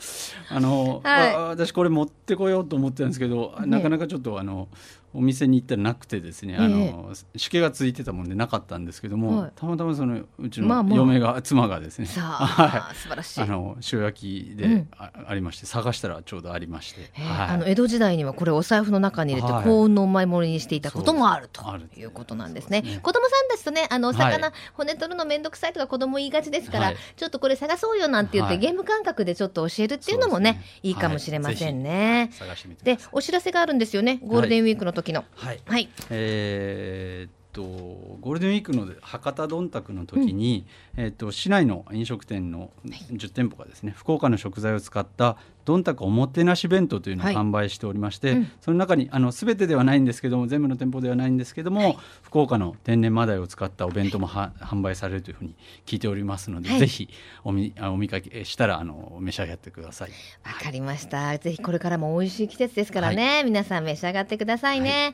[0.49, 3.67] あの、私これ持ってこようと思ってたんですけど、ね。
[3.67, 4.67] なかなかちょっとあの
[5.13, 9.51] お店に行ったらなくてですね、あのしけがついてたもんでなかったんですけども、はい。
[9.55, 13.39] たまたまそのうちの嫁が、妻がですねさ はあ、素晴らしい。
[13.39, 14.87] いあの塩焼きでうん。
[14.97, 19.63] あ,、ありまして探したらちょうどありまして、あの江戸時代にはこれお財布の中に入れてはい。
[19.63, 21.63] 幸運のお守りにしていたこともあると
[21.97, 22.81] いうことなんですね。
[23.01, 24.53] 子供さんたちとねあのお魚、はい。
[24.73, 26.97] 骨取るのめんどくさいとか子供言いがちですから、はい。
[27.15, 28.61] ちょっとこれ探そうよなんて言って、はい。
[28.61, 32.29] ゲーム感覚でちょっと教えるっていうのもねいいかもしれませんね。
[32.33, 32.97] 探してみてくで。
[33.11, 34.19] お知らせがあるんですよね。
[34.23, 35.25] ゴールデンウィークの時の。
[35.35, 35.89] はいはい。
[36.09, 40.65] えーっとゴールデンウィークの博多どんたくの時に、
[40.97, 47.35] えーっと市内の飲食店の10店舗がですね福岡の食材を使ったどんたくおもてなし弁当というのをはい。
[47.35, 48.51] 販売しておりまして、うん。
[48.59, 56.79] その中にあの全てではないんですけども全部の店舗ではないんですけども、福岡の天然マダイを使ったお弁当もは販売されるというふうに聞いておりますので、はい。
[56.79, 57.09] ぜひ
[57.43, 60.09] おみあお見かけしたらあの召し上がってください。
[60.43, 61.37] わかりました。
[61.37, 65.13] ぜひこれからも美味しい季節ですからね、皆さん召し上がってくださいね。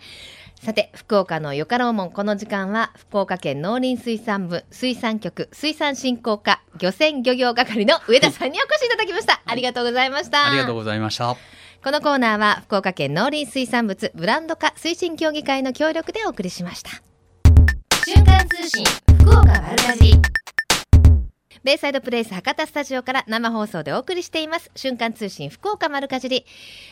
[0.60, 9.42] さて、福岡のよかろうもん、この時間は、福岡県農林水産部水産局水産振興課漁船漁業係の上田さんにお越しいただきました。
[9.46, 10.48] ありがとうございました。
[10.48, 11.38] ありがとうございました。
[11.82, 16.92] このコーナーは、福岡県農林水産物ブランド化推進協議会の協力でお送りしました。
[18.06, 18.84] 瞬間通信、
[19.22, 20.22] 福岡丸かじり。
[21.64, 24.72] ベイサイドプレイス博多スタジオから生放送でお送りしています。
[24.76, 26.46] 瞬間通信福岡丸かじり。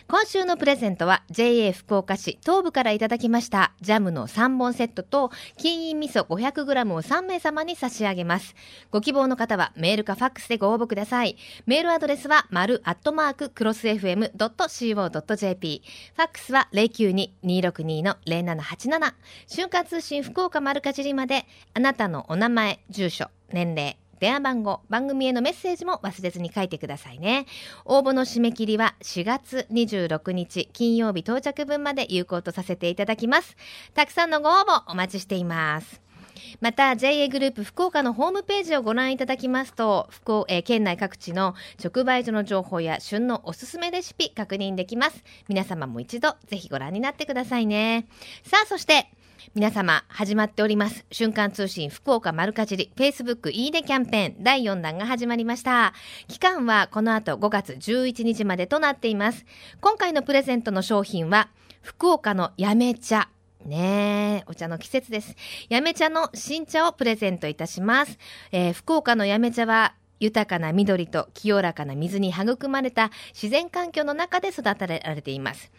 [0.09, 3.71] 今週のプレゼントは JA 福岡市東部からいただきました。
[3.81, 8.55] ジャムの3本セットと金印味噌 500g を3名様に差し上げます。
[8.91, 11.37] ご希望の方はメールかファックスでご応募ください。
[11.65, 15.81] メールアドレスは丸アットマーククロス FM.co.jp
[16.15, 19.13] ファックスは092-262-0787
[19.47, 27.45] 瞬間通信福岡丸かじりまであなたのお名前住所年齢電話番号、番組へのメッセージも忘れずに書いてくださいね。
[27.85, 33.55] 応募の締め切りは4月26日金曜日到着分まで有効とさせていただきます。
[33.93, 36.07] たくさんのご応募お待ちしています。
[36.61, 48.07] また JA グループ福岡のホームページをご覧いただきますと福岡、えー県内各地の直売所の情報や旬のおすすめレシピ確認できます皆様も一度ぜひご覧になってくださいね
[48.43, 49.09] さあそして
[49.55, 55.93] 皆様始まっております瞬間通信福岡丸かじり Facebook いいねキャンペーン第4弾が始まりました
[56.27, 59.45] 期間はこの後5月11日までとなっています
[59.79, 61.49] 今回のプレゼントの商品は
[61.81, 63.29] 福岡のやめ茶
[63.65, 65.35] ねえ、お茶の季節です。
[65.67, 68.17] やめ茶の新茶をプレゼントいたします。
[68.53, 75.71] えー福岡のやめ茶は、豊かな緑と清らかな水に育まれた自然環境の中で育てられています。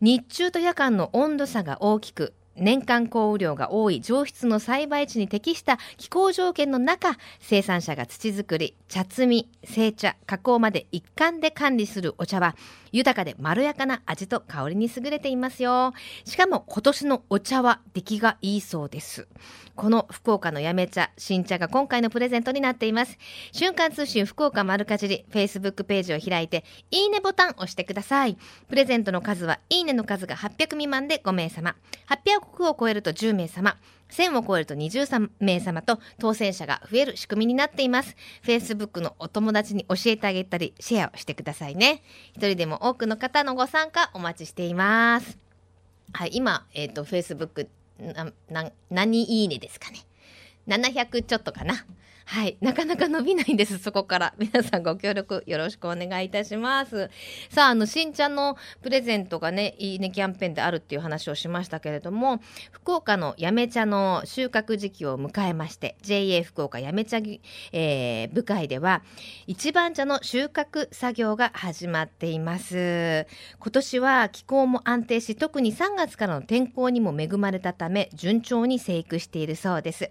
[0.00, 12.56] 日中と夜間の温度差が大きく、年間降雨量が多い上質の栽培地に適した気候条件の中、生産者が土作り、茶摘み、製茶、加工まで一貫で管理するお茶は、
[12.92, 15.92] 豊かでまろやかな味と香りに優れていますよ。
[16.24, 19.26] しかも今年のお茶は出来がいいそうです。
[19.74, 23.18] この福岡のやめ茶、新茶が今回のプレゼントになっています。
[23.50, 28.36] 瞬間通信福岡丸かじり、Facebook ページを開いて、いいねボタンを押してください。
[28.68, 31.74] プレゼントの数は、いいねの数が800未満で5名様。
[32.44, 33.76] 国を超えると10名様。
[34.10, 38.16] 1000を超えると20名様と当選者が増える仕組みになっています。
[38.44, 42.02] Facebook のお友達に教えてあげたり、シェアをしてくださいね。
[42.36, 45.38] 一人でも多くの方のご参加お待ちしています。
[46.12, 47.66] はい、今、えっ、と、Facebook、
[47.98, 49.98] な、な、何いいねですかね。
[50.68, 51.84] 700ちょっとかな。
[52.26, 52.56] はい。
[52.60, 54.34] なかなか伸びないんです、そこから。
[54.38, 57.10] 皆さんご協力よろしくお願いいたします。
[57.50, 62.40] さあ、あの、新茶のプレゼントがね、いいねキャンペーンであるっていう話をしましたけれども、
[62.72, 67.18] 福岡のやめ茶の収穫時期を迎えまして、JA 福岡やめ茶、
[67.72, 69.02] えー部会では、
[69.46, 73.26] 一番茶の収穫作業が始まっています。
[73.60, 80.10] 今年は気候も安定し、特に3月からの天候にも恵まれたため、順調に生育しているそうです。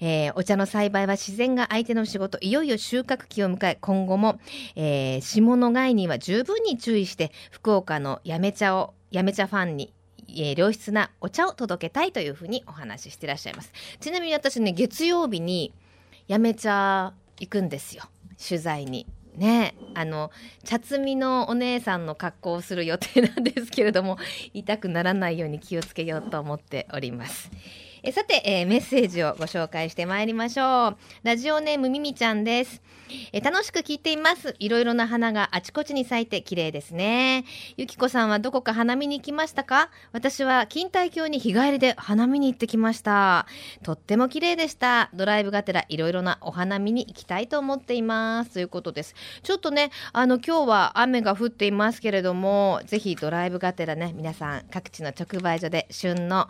[0.00, 4.38] えーお茶の栽培は自然が相手の仕事いよいよ収穫期を迎え今後も、
[4.76, 9.92] えー下の害には十分に注意して福岡のやめ茶をやめ茶ファンに、
[10.28, 13.72] え良質なお茶を届けたいというふうにお話ししてらっしゃいます。
[14.00, 15.72] ちなみに私ね月曜日に
[16.26, 18.04] やめ茶行くんですよ。
[18.36, 19.06] 取材に。
[19.34, 20.30] ねあの
[20.64, 24.18] 茶摘みのお姉さんの格好をする予定なんですけれども
[24.52, 27.50] 痛くならないように気をつけようと思っております。
[28.02, 30.96] えさて、えーメッセージをご紹介してまいりましょう。
[31.24, 32.80] ラジオネームみみちゃんです。
[33.32, 34.54] え楽しく聞いています。
[34.58, 37.44] いろいろな花があちこちに咲いて綺麗ですね。
[37.76, 39.90] ゆきこさんはどこか花見に行きましたか？
[40.12, 43.46] 私は錦帯橋に日帰りで花見に行ってきました。
[43.82, 45.10] とっても綺麗でした。
[45.14, 48.50] ドライブがてらいろいろなお花見に行きたいと思っています。
[48.52, 49.14] ということです。
[49.42, 56.48] ちょっとねあの今日は雨が降っていますけれどもぜひドライブがてらね皆さん各地の直売所で旬の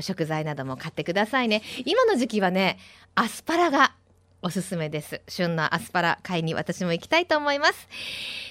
[0.00, 2.78] 食材なども買ってくださいね今の時期はね
[3.14, 3.94] アスパラが
[4.44, 5.22] おすすめです。
[5.26, 7.88] 旬のアスパラ買いに私も行きたいと思います。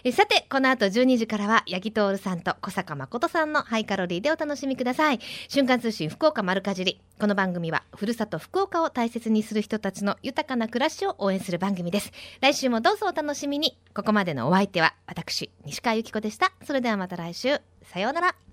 [0.03, 5.20] えさて、この後12時からは、八木徹さんと小坂誠さんのハイカロリーでお楽しみください。
[5.47, 6.99] 瞬間通信福岡丸かじり。
[7.20, 12.11] この番組は、ふるさと福岡を大切にする人たちの豊かな暮らしを応援する番組です。
[12.41, 13.78] 来週もどうぞお楽しみに。
[13.93, 16.53] ここまでのお相手は、私、西川由紀子でした。
[16.64, 17.61] それではまた来週。
[17.84, 18.53] さようなら。